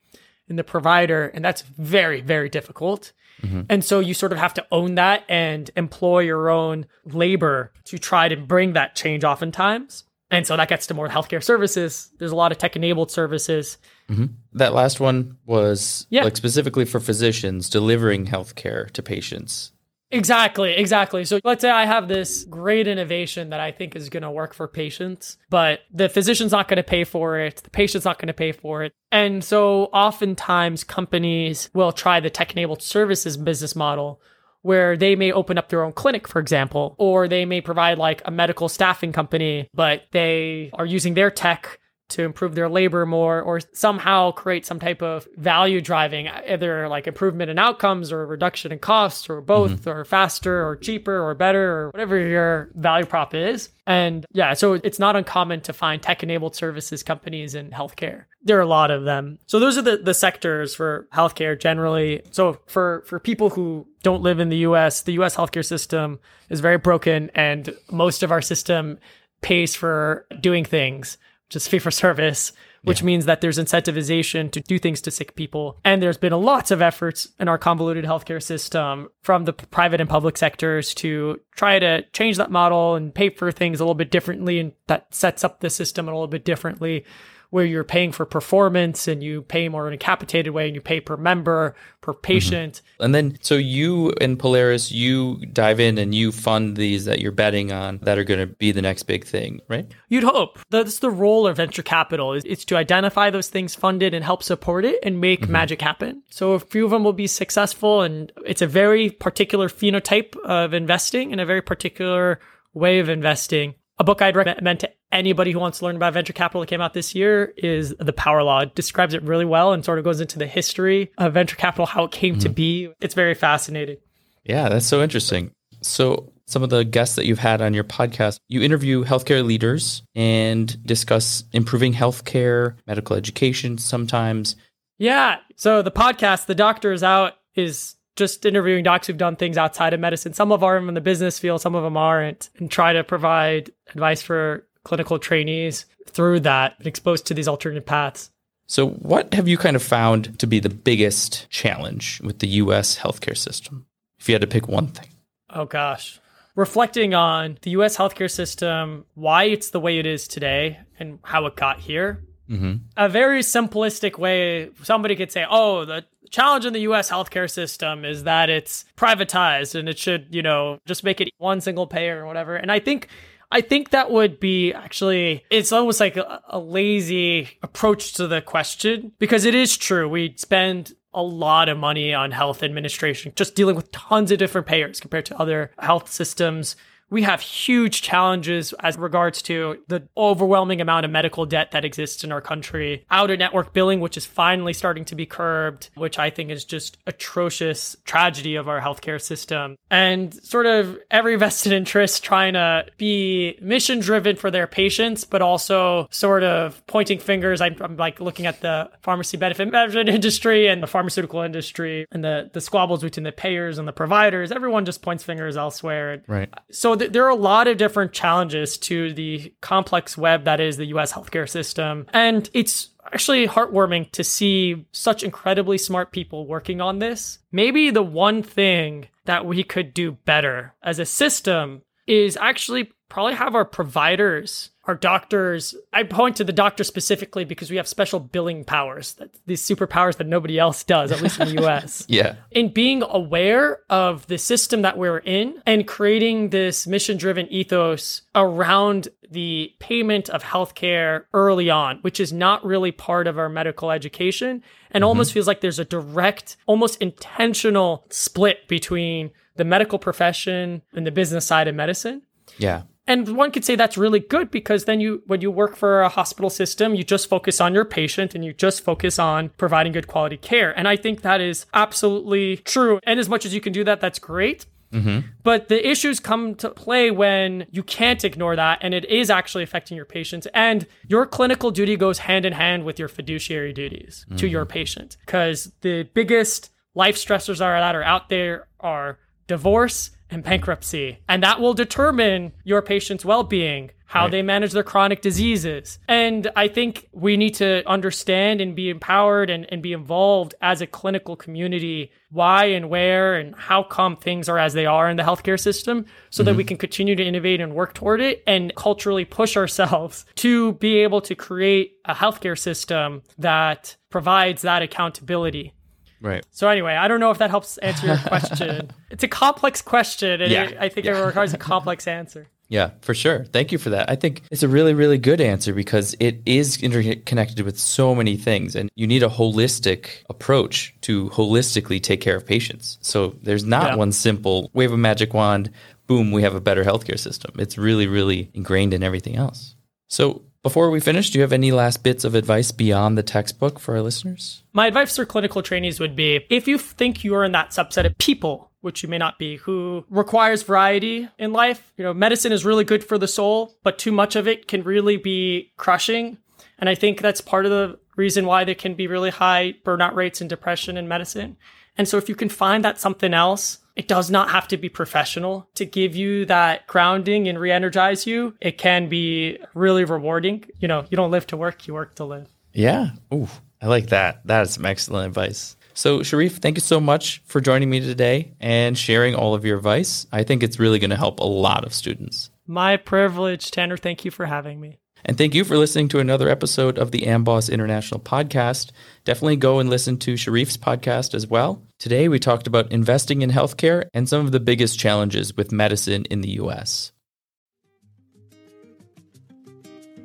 and 0.49 0.59
the 0.59 0.65
provider. 0.65 1.27
And 1.27 1.45
that's 1.45 1.63
very, 1.63 2.21
very 2.21 2.49
difficult. 2.49 3.13
Mm-hmm. 3.43 3.63
And 3.69 3.85
so 3.85 4.01
you 4.01 4.15
sort 4.15 4.33
of 4.33 4.39
have 4.39 4.55
to 4.55 4.67
own 4.71 4.97
that 4.97 5.25
and 5.29 5.71
employ 5.77 6.21
your 6.21 6.51
own 6.51 6.87
labor 7.07 7.73
to 7.85 7.99
try 7.99 8.29
to 8.29 8.37
bring 8.37 8.75
that 8.75 8.95
change 8.95 9.25
oftentimes. 9.25 10.05
And 10.31 10.47
so 10.47 10.57
that 10.57 10.69
gets 10.69 10.87
to 10.89 10.95
more 10.95 11.09
healthcare 11.09 11.43
services. 11.43 12.11
There's 12.19 12.31
a 12.31 12.37
lot 12.37 12.53
of 12.53 12.59
tech 12.59 12.77
enabled 12.77 13.11
services. 13.11 13.79
Mm-hmm. 14.09 14.27
That 14.53 14.75
last 14.75 15.01
one 15.01 15.39
was 15.45 16.07
yeah. 16.11 16.23
like 16.23 16.37
specifically 16.37 16.85
for 16.85 17.01
physicians 17.01 17.69
delivering 17.69 18.27
healthcare 18.27 18.91
to 18.93 19.03
patients. 19.03 19.73
Exactly, 20.13 20.73
exactly. 20.73 21.25
So 21.25 21.39
let's 21.45 21.61
say 21.61 21.71
I 21.71 21.87
have 21.87 22.09
this 22.09 22.45
great 22.45 22.89
innovation 22.89 23.51
that 23.51 23.61
I 23.61 23.71
think 23.71 23.95
is 23.95 24.09
going 24.09 24.25
to 24.25 24.31
work 24.31 24.55
for 24.55 24.67
patients, 24.67 25.39
but 25.51 25.81
the 25.93 26.09
physician's 26.09 26.51
not 26.51 26.67
going 26.67 26.79
to 26.79 26.83
pay 26.83 27.05
for 27.05 27.39
it, 27.39 27.57
the 27.57 27.71
patient's 27.71 28.05
not 28.05 28.19
going 28.19 28.27
to 28.27 28.35
pay 28.35 28.51
for 28.51 28.83
it. 28.83 28.93
And 29.13 29.45
so 29.45 29.85
oftentimes 29.87 30.83
companies 30.83 31.71
will 31.75 31.93
try 31.93 32.19
the 32.19 32.31
tech 32.31 32.53
enabled 32.53 32.83
services 32.83 33.37
business 33.37 33.77
model 33.77 34.21
where 34.63 34.97
they 34.97 35.17
may 35.17 35.33
open 35.33 35.57
up 35.57 35.69
their 35.69 35.83
own 35.83 35.93
clinic, 35.93 36.29
for 36.29 36.41
example, 36.41 36.95
or 36.99 37.29
they 37.29 37.45
may 37.45 37.61
provide 37.61 37.97
like 37.97 38.21
a 38.25 38.31
medical 38.31 38.69
staffing 38.69 39.13
company, 39.13 39.69
but 39.73 40.03
they 40.13 40.71
are 40.75 40.85
using 40.85 41.15
their 41.15 41.31
tech 41.31 41.79
to 42.11 42.23
improve 42.23 42.55
their 42.55 42.69
labor 42.69 43.07
more 43.07 43.41
or 43.41 43.61
somehow 43.73 44.31
create 44.33 44.67
some 44.67 44.79
type 44.79 45.03
of 45.03 45.27
value 45.37 45.81
driving 45.81 46.29
either 46.29 46.89
like 46.89 47.07
improvement 47.07 47.51
in 47.51 47.59
outcomes 47.59 48.13
or 48.13 48.27
reduction 48.27 48.73
in 48.73 48.79
costs 48.79 49.29
or 49.29 49.41
both 49.41 49.83
mm-hmm. 49.83 49.91
or 49.91 50.05
faster 50.05 50.67
or 50.67 50.77
cheaper 50.77 51.21
or 51.21 51.35
better 51.35 51.73
or 51.73 51.91
whatever 51.91 52.19
your 52.19 52.71
value 52.75 53.07
prop 53.07 53.35
is. 53.35 53.71
And 53.87 54.27
yeah 54.33 54.55
so 54.55 54.75
it's 54.75 54.99
not 54.99 55.17
uncommon 55.17 55.63
to 55.63 55.73
find 55.73 56.03
tech 56.03 56.23
enabled 56.23 56.55
services 56.55 57.03
companies 57.03 57.55
in 57.55 57.71
healthcare. 57.71 58.25
There 58.43 58.59
are 58.59 58.63
a 58.63 58.67
lot 58.67 58.91
of 58.91 59.05
them. 59.05 59.39
So 59.47 59.59
those 59.59 59.77
are 59.77 59.83
the, 59.83 59.99
the 59.99 60.15
sectors 60.15 60.75
for 60.75 61.09
healthcare 61.13 61.59
generally. 61.59 62.23
So 62.31 62.59
for 62.67 63.05
for 63.07 63.19
people 63.19 63.51
who 63.51 63.87
don't 64.03 64.23
live 64.23 64.41
in 64.41 64.49
the 64.49 64.59
us 64.59 65.03
the 65.03 65.15
us 65.15 65.37
healthcare 65.37 65.65
system 65.65 66.19
is 66.49 66.61
very 66.61 66.79
broken 66.79 67.31
and 67.35 67.75
most 67.91 68.23
of 68.23 68.31
our 68.31 68.43
system 68.43 68.99
pays 69.41 69.75
for 69.75 70.27
doing 70.41 70.65
things 70.65 71.17
just 71.51 71.69
fee 71.71 71.79
for 71.79 71.91
service, 71.91 72.53
which 72.83 73.01
yeah. 73.01 73.07
means 73.07 73.27
that 73.27 73.43
there's 73.43 73.59
incentivization 73.59 74.51
to 74.53 74.61
do 74.61 74.79
things 74.79 75.03
to 75.03 75.11
sick 75.11 75.37
people. 75.37 75.79
And 75.85 76.03
there's 76.03 76.17
been 76.17 76.33
a 76.33 76.39
lots 76.39 76.71
of 76.71 76.81
efforts 76.81 77.29
in 77.39 77.49
our 77.49 77.59
convoluted 77.59 78.05
healthcare 78.05 78.43
system 78.43 79.09
from 79.23 79.45
the 79.45 79.53
private 79.53 80.01
and 80.01 80.09
public 80.09 80.39
sectors 80.39 80.95
to 80.95 81.41
try 81.57 81.79
to 81.79 82.03
change 82.13 82.39
that 82.39 82.51
model 82.51 82.95
and 82.95 83.15
pay 83.15 83.29
for 83.29 83.53
things 83.53 83.81
a 83.81 83.85
little 83.85 83.95
bit 83.95 84.11
differently. 84.11 84.59
And 84.59 84.73
that 84.87 85.15
sets 85.15 85.45
up 85.45 85.61
the 85.61 85.69
system 85.69 86.09
a 86.09 86.13
little 86.13 86.27
bit 86.27 86.45
differently 86.45 87.05
where 87.51 87.65
you're 87.65 87.85
paying 87.85 88.13
for 88.13 88.25
performance 88.25 89.09
and 89.09 89.23
you 89.23 89.43
pay 89.43 89.69
more 89.69 89.87
in 89.89 89.93
a 89.93 89.99
capitated 89.99 90.53
way 90.53 90.67
and 90.67 90.75
you 90.75 90.81
pay 90.81 91.01
per 91.01 91.17
member, 91.17 91.75
per 92.01 92.13
mm-hmm. 92.13 92.21
patient. 92.21 92.75
Mm-hmm. 92.75 93.05
And 93.05 93.15
then, 93.15 93.39
so 93.41 93.57
you 93.57 94.13
and 94.21 94.39
Polaris, 94.39 94.91
you 94.91 95.45
dive 95.47 95.81
in 95.81 95.99
and 95.99 96.15
you 96.15 96.33
fund 96.33 96.77
these 96.77 97.05
that 97.05 97.21
you're 97.21 97.33
betting 97.33 97.73
on 97.73 97.99
that 98.03 98.19
are 98.19 98.25
going 98.25 98.41
to 98.41 98.55
be 98.55 98.73
the 98.73 98.83
next 98.83 99.03
big 99.05 99.25
thing, 99.25 99.61
right? 99.69 99.87
You'd 100.09 100.25
hope. 100.25 100.59
That's 100.71 101.01
the 101.01 101.11
role 101.11 101.47
of 101.47 101.57
venture 101.57 101.83
capital. 101.83 102.33
Is 102.33 102.45
it's 102.47 102.65
to 102.67 102.77
identify 102.77 103.31
those 103.31 103.49
things 103.49 103.75
funded 103.75 104.15
and 104.15 104.25
help 104.25 104.43
support 104.43 104.85
it 104.85 105.01
and 105.03 105.21
make 105.21 105.43
mm-hmm. 105.43 105.53
magic 105.53 105.83
happen. 105.83 106.23
So 106.31 106.53
a 106.53 106.61
few 106.61 106.85
of 106.85 106.93
them 106.93 107.05
will 107.05 107.13
be 107.13 107.27
successful 107.27 108.03
and 108.03 108.33
it's 108.47 108.63
a 108.63 108.67
very 108.67 109.11
particular 109.11 109.69
phenotype 109.69 110.37
of 110.39 110.73
investing 110.73 111.33
and 111.33 111.41
a 111.41 111.47
very 111.47 111.63
particular 111.63 112.41
way 112.73 113.01
of 113.01 113.09
investing. 113.09 113.75
A 114.01 114.03
book 114.03 114.23
I'd 114.23 114.35
recommend 114.35 114.81
to 114.81 114.91
anybody 115.13 115.53
who 115.53 115.59
wants 115.59 115.81
to 115.81 115.85
learn 115.85 115.95
about 115.95 116.15
venture 116.15 116.33
capital 116.33 116.63
that 116.63 116.69
came 116.69 116.81
out 116.81 116.95
this 116.95 117.15
year 117.15 117.53
is 117.59 117.95
The 118.01 118.15
Power 118.15 118.43
Law. 118.43 118.61
It 118.61 118.75
describes 118.75 119.13
it 119.13 119.23
really 119.25 119.45
well 119.45 119.75
and 119.75 119.85
sort 119.85 119.99
of 119.99 120.07
goes 120.07 120.23
into 120.23 120.39
the 120.39 120.47
history 120.47 121.13
of 121.19 121.35
venture 121.35 121.57
capital, 121.57 121.85
how 121.85 122.05
it 122.05 122.11
came 122.11 122.37
mm-hmm. 122.37 122.41
to 122.41 122.49
be. 122.49 122.91
It's 123.03 123.13
very 123.13 123.35
fascinating. 123.35 123.99
Yeah, 124.43 124.71
that's 124.71 124.87
so 124.87 125.03
interesting. 125.03 125.51
So, 125.83 126.33
some 126.47 126.63
of 126.63 126.71
the 126.71 126.83
guests 126.83 127.17
that 127.17 127.27
you've 127.27 127.41
had 127.41 127.61
on 127.61 127.75
your 127.75 127.85
podcast, 127.85 128.39
you 128.49 128.63
interview 128.63 129.05
healthcare 129.05 129.45
leaders 129.45 130.03
and 130.15 130.83
discuss 130.87 131.45
improving 131.53 131.93
healthcare, 131.93 132.77
medical 132.87 133.17
education 133.17 133.77
sometimes. 133.77 134.57
Yeah. 134.97 135.41
So, 135.57 135.83
the 135.83 135.91
podcast, 135.91 136.47
The 136.47 136.55
Doctor 136.55 136.95
is 136.95 137.03
Out, 137.03 137.35
is 137.55 137.97
just 138.17 138.45
interviewing 138.45 138.85
docs 138.85 139.07
who've 139.07 139.17
done 139.17 139.37
things 139.37 139.57
outside 139.57 139.95
of 139.95 140.01
medicine. 140.01 140.33
Some 140.33 140.53
of 140.53 140.61
them 140.61 140.69
are 140.69 140.77
in 140.77 140.95
the 140.95 141.01
business 141.01 141.39
field, 141.39 141.61
some 141.61 141.75
of 141.75 141.83
them 141.83 141.97
aren't, 141.97 142.51
and 142.59 142.71
try 142.71 142.93
to 142.93 143.05
provide 143.05 143.73
advice 143.91 144.23
for 144.23 144.67
clinical 144.85 145.19
trainees 145.19 145.87
through 146.07 146.41
that, 146.41 146.75
and 146.79 146.87
exposed 146.87 147.27
to 147.27 147.35
these 147.35 147.49
alternative 147.49 147.87
paths. 147.87 148.31
So, 148.67 148.89
what 148.89 149.35
have 149.35 149.49
you 149.49 149.59
kind 149.59 149.77
of 149.77 149.83
found 149.83 150.39
to 150.39 150.47
be 150.47 150.61
the 150.61 150.69
biggest 150.69 151.49
challenge 151.51 152.21
with 152.23 152.39
the 152.39 152.49
US 152.49 152.99
healthcare 152.99 153.37
system? 153.37 153.87
If 154.19 154.29
you 154.29 154.35
had 154.35 154.43
to 154.43 154.47
pick 154.47 154.69
one 154.69 154.89
thing. 154.89 155.09
Oh, 155.49 155.65
gosh. 155.65 156.21
Reflecting 156.55 157.15
on 157.15 157.59
the 157.63 157.71
US 157.73 157.97
healthcare 157.97 158.31
system, 158.31 159.07
why 159.15 159.45
it's 159.45 159.71
the 159.71 159.81
way 159.81 159.99
it 159.99 160.07
is 160.07 160.29
today, 160.29 160.79
and 160.99 161.19
how 161.23 161.47
it 161.47 161.57
got 161.57 161.81
here. 161.81 162.23
Mm-hmm. 162.49 162.75
A 162.97 163.09
very 163.09 163.41
simplistic 163.41 164.19
way, 164.19 164.71
somebody 164.83 165.17
could 165.17 165.33
say, 165.33 165.47
oh, 165.49 165.85
the 165.85 166.05
challenge 166.31 166.65
in 166.65 166.73
the 166.73 166.81
US 166.81 167.11
healthcare 167.11 167.51
system 167.51 168.05
is 168.05 168.25
that 168.25 168.49
it's 168.49 168.85
privatized 168.97 169.75
and 169.75 169.89
it 169.89 169.99
should, 169.99 170.29
you 170.31 170.43
know, 170.43 170.79
just 170.87 171.05
make 171.05 171.21
it 171.21 171.31
one 171.39 171.61
single 171.61 171.87
payer 171.87 172.23
or 172.23 172.27
whatever. 172.27 172.57
And 172.57 172.73
I 172.73 172.79
think 172.79 173.09
I 173.53 173.61
think 173.61 173.91
that 173.91 174.13
would 174.13 174.39
be 174.39 174.73
actually, 174.73 175.45
it's 175.51 175.73
almost 175.73 175.99
like 175.99 176.17
a, 176.17 176.41
a, 176.49 176.61
lazy 176.61 177.49
approach 177.65 178.13
to 178.15 178.29
the 178.29 178.41
question 178.41 179.11
because 179.19 179.45
it 179.45 179.57
is 179.57 179.77
true. 179.77 180.09
We 180.09 180.35
spend 180.37 180.93
a 181.13 181.23
lot 181.23 181.69
of 181.69 181.77
money 181.77 182.15
on 182.15 182.31
health 182.31 182.63
administration, 182.63 183.33
just 183.35 183.57
dealing 183.57 183.75
with 183.75 183.91
tons 183.91 184.31
of 184.31 184.39
different 184.39 184.69
payers 184.69 185.01
compared 185.01 185.27
to 185.27 185.39
other 185.41 185.73
health 185.81 186.13
systems 186.13 186.77
we 187.11 187.23
have 187.23 187.41
huge 187.41 188.03
challenges 188.03 188.73
as 188.81 188.97
regards 188.97 189.43
to 189.43 189.79
the 189.89 190.09
overwhelming 190.17 190.81
amount 190.81 191.05
of 191.05 191.11
medical 191.11 191.45
debt 191.45 191.73
that 191.73 191.85
exists 191.85 192.25
in 192.25 192.33
our 192.33 192.41
country. 192.41 193.05
Out 193.11 193.31
of 193.31 193.39
network 193.39 193.73
billing, 193.73 194.01
which 194.01 194.17
is 194.17 194.25
finally 194.25 194.73
starting 194.73 195.05
to 195.07 195.15
be 195.15 195.27
curbed, 195.27 195.91
which 195.97 196.19
I 196.19 196.31
think 196.31 196.51
is 196.51 196.65
just 196.65 196.99
atrocious 197.07 197.97
tragedy 198.05 198.55
of 198.55 198.69
our 198.69 198.81
healthcare 198.81 199.21
system. 199.21 199.77
And 199.91 200.33
sort 200.33 200.67
of 200.67 200.99
every 201.11 201.37
vested 201.41 201.73
interest 201.73 202.23
trying 202.23 202.55
to 202.55 202.87
be 202.97 203.59
mission 203.61 203.99
driven 203.99 204.37
for 204.37 204.51
their 204.51 204.67
patients, 204.67 205.25
but 205.25 205.43
also 205.43 206.07
sort 206.11 206.45
of 206.45 206.87
pointing 206.87 207.19
fingers. 207.19 207.61
I'm, 207.61 207.77
I'm 207.81 207.97
like 207.97 208.21
looking 208.21 208.47
at 208.47 208.61
the 208.61 208.91
pharmacy 209.03 209.37
benefit 209.37 209.71
management 209.71 210.09
industry 210.21 210.69
and 210.69 210.83
the 210.83 210.87
pharmaceutical 210.87 211.41
industry 211.41 212.07
and 212.13 212.23
the, 212.23 212.51
the 212.53 212.61
squabbles 212.61 213.03
between 213.03 213.25
the 213.25 213.33
payers 213.33 213.79
and 213.79 213.89
the 213.89 213.93
providers. 213.93 214.53
Everyone 214.53 214.85
just 214.85 215.03
points 215.03 215.25
fingers 215.25 215.57
elsewhere. 215.57 216.23
Right. 216.29 216.53
So 216.71 217.00
th- 217.01 217.13
there 217.13 217.25
are 217.25 217.31
a 217.31 217.35
lot 217.35 217.67
of 217.67 217.77
different 217.77 218.13
challenges 218.13 218.79
to 218.79 219.13
the 219.13 219.53
complex 219.61 220.17
web 220.17 220.45
that 220.45 220.61
is 220.61 220.77
the 220.77 220.87
US 220.87 221.13
healthcare 221.13 221.49
system. 221.49 222.07
And 222.13 222.49
it's 222.55 222.91
actually 223.13 223.49
heartwarming 223.49 224.13
to 224.13 224.23
see 224.23 224.87
such 224.93 225.25
incredibly 225.25 225.79
smart 225.79 226.13
people 226.13 226.47
working 226.47 226.81
on 226.81 226.99
this. 226.99 227.39
Maybe 227.51 227.91
the 227.91 228.03
one 228.03 228.43
thing 228.43 229.09
that 229.25 229.47
we 229.47 229.65
could 229.65 229.93
do 229.93 230.13
better 230.13 230.75
as 230.83 230.99
a 230.99 231.07
system 231.07 231.83
is 232.07 232.37
actually 232.37 232.93
probably 233.11 233.35
have 233.35 233.55
our 233.55 233.65
providers 233.65 234.71
our 234.85 234.95
doctors 234.95 235.75
i 235.93 236.03
point 236.03 236.37
to 236.37 236.45
the 236.45 236.53
doctor 236.53 236.83
specifically 236.83 237.45
because 237.45 237.71
we 237.71 237.77
have 237.77 237.87
special 237.87 238.19
billing 238.19 238.65
powers 238.65 239.15
that 239.15 239.29
these 239.47 239.61
superpowers 239.61 240.17
that 240.17 240.27
nobody 240.27 240.59
else 240.59 240.83
does 240.85 241.13
at 241.13 241.21
least 241.21 241.39
in 241.39 241.55
the 241.55 241.63
us 241.71 242.07
yeah. 242.09 242.37
In 242.53 242.73
being 242.73 243.03
aware 243.03 243.81
of 243.91 244.27
the 244.29 244.39
system 244.39 244.83
that 244.83 244.97
we're 244.97 245.19
in 245.19 245.61
and 245.67 245.87
creating 245.87 246.51
this 246.51 246.87
mission 246.87 247.19
driven 247.19 247.47
ethos 247.49 248.23
around 248.35 249.09
the 249.31 249.73
payment 249.81 250.31
of 250.31 250.43
healthcare 250.43 251.25
early 251.35 251.69
on 251.69 251.99
which 251.99 252.21
is 252.21 252.33
not 252.33 252.65
really 252.65 252.93
part 252.93 253.27
of 253.27 253.39
our 253.39 253.49
medical 253.49 253.91
education 253.91 254.63
and 254.93 255.03
mm-hmm. 255.03 255.05
almost 255.05 255.33
feels 255.33 255.47
like 255.47 255.61
there's 255.61 255.79
a 255.79 255.85
direct 255.85 256.57
almost 256.67 256.97
intentional 257.03 258.07
split 258.09 258.67
between 258.69 259.31
the 259.57 259.65
medical 259.65 259.99
profession 259.99 260.81
and 260.95 261.07
the 261.07 261.11
business 261.11 261.45
side 261.45 261.69
of 261.69 261.75
medicine. 261.75 262.23
Yeah 262.57 262.83
and 263.11 263.37
one 263.37 263.51
could 263.51 263.65
say 263.65 263.75
that's 263.75 263.99
really 263.99 264.21
good 264.21 264.53
because 264.53 264.85
then 264.85 265.01
you, 265.01 265.25
when 265.27 265.41
you 265.41 265.51
work 265.51 265.75
for 265.75 266.03
a 266.03 266.09
hospital 266.09 266.49
system, 266.49 266.95
you 266.95 267.03
just 267.03 267.29
focus 267.29 267.61
on 267.61 267.75
your 267.75 267.85
patient 267.85 268.37
and 268.37 268.45
you 268.45 268.53
just 268.53 268.85
focus 268.85 269.19
on 269.19 269.49
providing 269.59 269.91
good 269.91 270.07
quality 270.07 270.37
care. 270.37 270.71
And 270.79 270.87
I 270.87 270.95
think 270.95 271.23
that 271.23 271.41
is 271.41 271.67
absolutely 271.75 272.59
true. 272.59 273.01
And 273.03 273.19
as 273.19 273.29
much 273.29 273.45
as 273.45 273.53
you 273.53 273.61
can 273.61 273.73
do 273.73 273.83
that, 273.83 274.01
that's 274.01 274.21
great. 274.21 274.65
Mm-hmm. 274.93 275.27
But 275.43 275.67
the 275.67 275.89
issues 275.89 276.21
come 276.21 276.55
to 276.57 276.71
play 276.71 277.11
when 277.11 277.67
you 277.73 277.83
can't 277.83 278.25
ignore 278.25 278.55
that 278.55 278.79
and 278.81 278.95
it 278.95 279.05
is 279.07 279.29
actually 279.29 279.65
affecting 279.65 279.97
your 279.97 280.07
patients. 280.07 280.47
And 280.55 280.87
your 281.09 281.27
clinical 281.27 281.73
duty 281.73 281.97
goes 281.97 282.21
hand 282.21 282.45
in 282.45 282.53
hand 282.53 282.85
with 282.85 283.01
your 283.01 283.09
fiduciary 283.09 283.73
duties 283.73 284.25
mm-hmm. 284.29 284.37
to 284.37 284.47
your 284.47 284.65
patient 284.67 285.17
because 285.27 285.73
the 285.81 286.05
biggest 286.15 286.71
life 286.95 287.17
stressors 287.17 287.61
are 287.61 287.81
that 287.81 287.97
are 287.97 288.05
out 288.05 288.29
there 288.29 288.69
are 288.79 289.19
divorce 289.49 290.11
and 290.31 290.43
bankruptcy. 290.43 291.19
And 291.29 291.43
that 291.43 291.61
will 291.61 291.75
determine 291.75 292.53
your 292.65 292.83
patient's 292.83 293.25
well 293.25 293.43
being, 293.43 293.91
how 294.07 294.23
right. 294.23 294.31
they 294.31 294.43
manage 294.43 294.73
their 294.73 294.83
chronic 294.83 295.23
diseases. 295.23 295.99
And 296.09 296.51
I 296.57 296.69
think 296.69 297.09
we 297.13 297.37
need 297.37 297.55
to 297.57 297.89
understand 297.89 298.61
and 298.61 298.75
be 298.75 298.91
empowered 298.91 299.51
and, 299.51 299.67
and 299.71 299.83
be 299.83 299.93
involved 299.93 300.55
as 300.61 300.81
a 300.81 300.87
clinical 300.87 301.37
community 301.37 302.13
why 302.31 302.67
and 302.67 302.89
where 302.89 303.35
and 303.35 303.55
how 303.57 303.83
come 303.83 304.17
things 304.17 304.49
are 304.49 304.59
as 304.59 304.73
they 304.73 304.87
are 304.87 305.11
in 305.11 305.17
the 305.17 305.23
healthcare 305.23 305.59
system 305.59 306.07
so 306.31 306.43
mm-hmm. 306.43 306.47
that 306.47 306.57
we 306.57 306.65
can 306.65 306.77
continue 306.77 307.17
to 307.17 307.25
innovate 307.25 307.61
and 307.61 307.75
work 307.75 307.93
toward 307.93 308.21
it 308.21 308.43
and 308.47 308.73
culturally 308.77 309.25
push 309.25 309.57
ourselves 309.57 310.25
to 310.37 310.73
be 310.75 310.99
able 310.99 311.21
to 311.21 311.35
create 311.35 311.97
a 312.05 312.15
healthcare 312.15 312.59
system 312.59 313.23
that 313.39 313.97
provides 314.11 314.63
that 314.63 314.83
accountability 314.83 315.73
Right. 316.21 316.45
So 316.51 316.69
anyway, 316.69 316.95
I 316.95 317.09
don't 317.09 317.21
know 317.21 317.31
if 317.31 317.39
that 317.39 317.51
helps 317.51 317.79
answer 317.79 318.07
your 318.07 318.19
question. 318.19 318.91
it's 319.11 319.25
a 319.25 319.29
complex 319.29 319.81
question, 319.83 320.41
and 320.43 320.53
Yeah. 320.53 320.65
it, 320.65 320.77
I 320.79 320.89
think 320.89 321.07
Yeah. 321.07 321.19
it 321.21 321.25
requires 321.27 321.55
a 321.55 321.59
complex 321.59 322.07
answer. 322.07 322.47
Yeah, 322.69 322.91
for 323.01 323.15
sure. 323.15 323.45
Thank 323.47 323.73
you 323.73 323.79
for 323.79 323.91
that. 323.91 324.09
I 324.09 324.15
think 324.15 324.43
it's 324.53 324.63
a 324.63 324.69
really, 324.69 324.95
really 324.95 325.19
good 325.19 325.41
answer 325.41 325.73
because 325.75 326.15
it 326.21 326.41
is 326.47 326.81
interconnected 326.81 327.65
with 327.65 327.77
so 327.79 328.15
many 328.15 328.37
things, 328.37 328.77
and 328.77 328.91
you 328.95 329.09
need 329.09 329.25
a 329.25 329.29
holistic 329.29 330.23
approach 330.29 330.95
to 331.01 331.31
holistically 331.31 332.01
take 332.01 332.21
care 332.21 332.37
of 332.37 332.47
patients. 332.47 332.99
So 333.01 333.35
there's 333.43 333.65
not 333.65 333.91
Yeah. 333.93 333.97
one 333.97 334.13
simple 334.13 334.71
wave 334.73 334.93
a 334.93 334.97
magic 334.97 335.35
wand, 335.35 335.71
boom, 336.07 336.31
we 336.31 336.43
have 336.43 336.55
a 336.55 336.61
better 336.61 336.85
healthcare 336.85 337.19
system. 337.19 337.53
It's 337.59 337.77
really, 337.77 338.07
really 338.07 338.51
ingrained 338.55 338.95
in 338.95 339.03
everything 339.03 339.37
else. 339.37 339.75
So 340.09 340.43
before 340.63 340.91
we 340.91 341.01
finish, 341.01 341.31
do 341.31 341.39
you 341.39 341.43
have 341.43 341.53
any 341.53 341.73
last 341.73 342.03
bits 342.03 342.25
of 342.25 342.35
advice 342.35 342.71
beyond 342.73 343.17
the 343.17 343.23
textbook 343.23 343.79
for 343.79 343.95
our 343.95 344.03
listeners? 344.03 344.63
My 344.73 344.87
advice 344.87 345.17
for 345.17 345.25
clinical 345.25 345.63
trainees 345.63 346.01
would 346.01 346.15
be 346.15 346.45
if 346.51 346.69
you 346.69 346.79
think 346.79 347.25
you're 347.25 347.45
in 347.45 347.53
that 347.53 347.71
subset 347.71 348.05
of 348.05 348.19
people, 348.19 348.71
which 348.81 349.03
you 349.03 349.09
may 349.09 349.19
not 349.19 349.39
be, 349.39 349.57
who 349.57 350.05
requires 350.11 350.63
variety 350.63 351.29
in 351.39 351.53
life, 351.53 351.93
you 351.97 352.05
know, 352.05 352.15
medicine 352.15 352.53
is 352.53 352.65
really 352.65 352.85
good 352.85 353.05
for 353.05 353.19
the 353.19 353.29
soul, 353.29 353.75
but 353.83 353.99
too 353.99 354.13
much 354.13 354.37
of 354.37 354.47
it 354.47 354.69
can 354.69 354.83
really 354.83 355.17
be 355.17 355.73
crushing. 355.77 356.39
And 356.79 356.89
I 356.89 356.95
think 356.95 357.21
that's 357.21 357.41
part 357.41 357.67
of 357.67 357.71
the 357.71 357.99
reason 358.17 358.47
why 358.47 358.65
there 358.65 358.75
can 358.75 358.95
be 358.95 359.07
really 359.07 359.31
high 359.31 359.75
burnout 359.85 360.15
rates 360.15 360.41
and 360.41 360.51
depression 360.51 360.97
in 360.97 361.09
medicine. 361.09 361.57
And 361.97 362.09
so 362.09 362.17
if 362.17 362.29
you 362.29 362.35
can 362.35 362.49
find 362.49 362.85
that 362.85 362.99
something 362.99 363.35
else, 363.35 363.79
it 363.97 364.09
does 364.09 364.31
not 364.31 364.51
have 364.51 364.69
to 364.69 364.77
be 364.77 364.89
professional 364.89 365.69
to 365.75 365.85
give 365.85 366.17
you 366.17 366.47
that 366.47 366.87
grounding 366.87 367.49
and 367.49 367.59
re-energize 367.59 368.27
you. 368.27 368.55
It 368.61 368.79
can 368.79 369.09
be 369.09 369.59
really 369.75 370.05
rewarding. 370.05 370.65
You 370.79 370.89
know, 370.89 371.05
you 371.11 371.17
don't 371.17 371.31
live 371.31 371.47
to 371.49 371.57
work, 371.57 371.87
you 371.87 371.95
work 371.95 372.15
to 372.15 372.25
live. 372.25 372.49
Yeah. 372.73 373.11
Ooh, 373.35 373.49
I 373.83 373.89
like 373.89 374.07
that. 374.09 374.47
That 374.47 374.63
is 374.63 374.75
some 374.75 374.87
excellent 374.87 375.27
advice. 375.27 375.77
So, 375.93 376.23
Sharif, 376.23 376.59
thank 376.59 376.77
you 376.77 376.83
so 376.83 377.01
much 377.01 377.43
for 377.45 377.61
joining 377.61 377.91
me 377.91 378.01
today 378.01 378.55
and 378.61 378.97
sharing 378.97 379.35
all 379.35 379.55
of 379.55 379.65
your 379.65 379.77
advice. 379.77 380.27
I 380.33 380.45
think 380.45 380.63
it's 380.63 380.79
really 380.79 380.99
going 380.99 381.11
to 381.11 381.17
help 381.17 381.41
a 381.41 381.45
lot 381.45 381.85
of 381.85 381.93
students. 381.93 382.51
My 382.67 382.97
privilege, 382.97 383.71
Tanner. 383.71 383.97
Thank 383.97 384.25
you 384.25 384.31
for 384.31 384.47
having 384.47 384.81
me. 384.81 384.99
And 385.25 385.37
thank 385.37 385.55
you 385.55 385.65
for 385.65 385.77
listening 385.77 386.09
to 386.09 386.19
another 386.19 386.49
episode 386.49 386.99
of 386.99 387.11
the 387.11 387.23
Amboss 387.23 387.71
International 387.73 388.21
podcast. 388.21 388.91
Definitely 389.25 389.57
go 389.57 389.79
and 389.79 389.91
listen 389.91 390.17
to 390.19 390.35
Sharif's 390.35 390.77
podcast 390.77 391.35
as 391.35 391.47
well. 391.47 391.83
Today, 391.99 392.29
we 392.29 392.39
talked 392.39 392.67
about 392.67 392.93
investing 392.93 393.43
in 393.43 393.51
healthcare 393.51 394.09
and 394.15 394.29
some 394.29 394.45
of 394.47 394.53
the 394.53 394.61
biggest 394.61 394.99
challenges 394.99 395.57
with 395.57 395.73
medicine 395.73 396.25
in 396.31 396.41
the 396.41 396.53
US. 396.61 397.13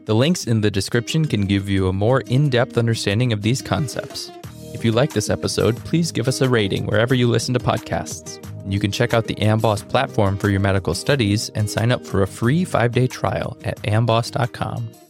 The 0.06 0.16
links 0.16 0.46
in 0.46 0.62
the 0.62 0.70
description 0.70 1.26
can 1.26 1.48
give 1.48 1.68
you 1.68 1.88
a 1.88 1.94
more 1.94 2.22
in 2.22 2.50
depth 2.50 2.78
understanding 2.78 3.34
of 3.34 3.42
these 3.42 3.62
concepts. 3.62 4.30
If 4.76 4.84
you 4.84 4.92
like 4.92 5.14
this 5.14 5.30
episode, 5.30 5.78
please 5.86 6.12
give 6.12 6.28
us 6.28 6.42
a 6.42 6.50
rating 6.50 6.86
wherever 6.86 7.16
you 7.16 7.30
listen 7.30 7.54
to 7.54 7.62
podcasts. 7.62 8.44
You 8.70 8.78
can 8.78 8.92
check 8.92 9.14
out 9.14 9.26
the 9.26 9.36
Amboss 9.36 9.88
platform 9.88 10.38
for 10.38 10.50
your 10.50 10.60
medical 10.60 10.94
studies 10.94 11.48
and 11.56 11.70
sign 11.70 11.94
up 11.94 12.06
for 12.06 12.24
a 12.24 12.28
free 12.28 12.66
five 12.66 12.92
day 12.92 13.08
trial 13.08 13.58
at 13.64 13.82
amboss.com. 13.84 15.05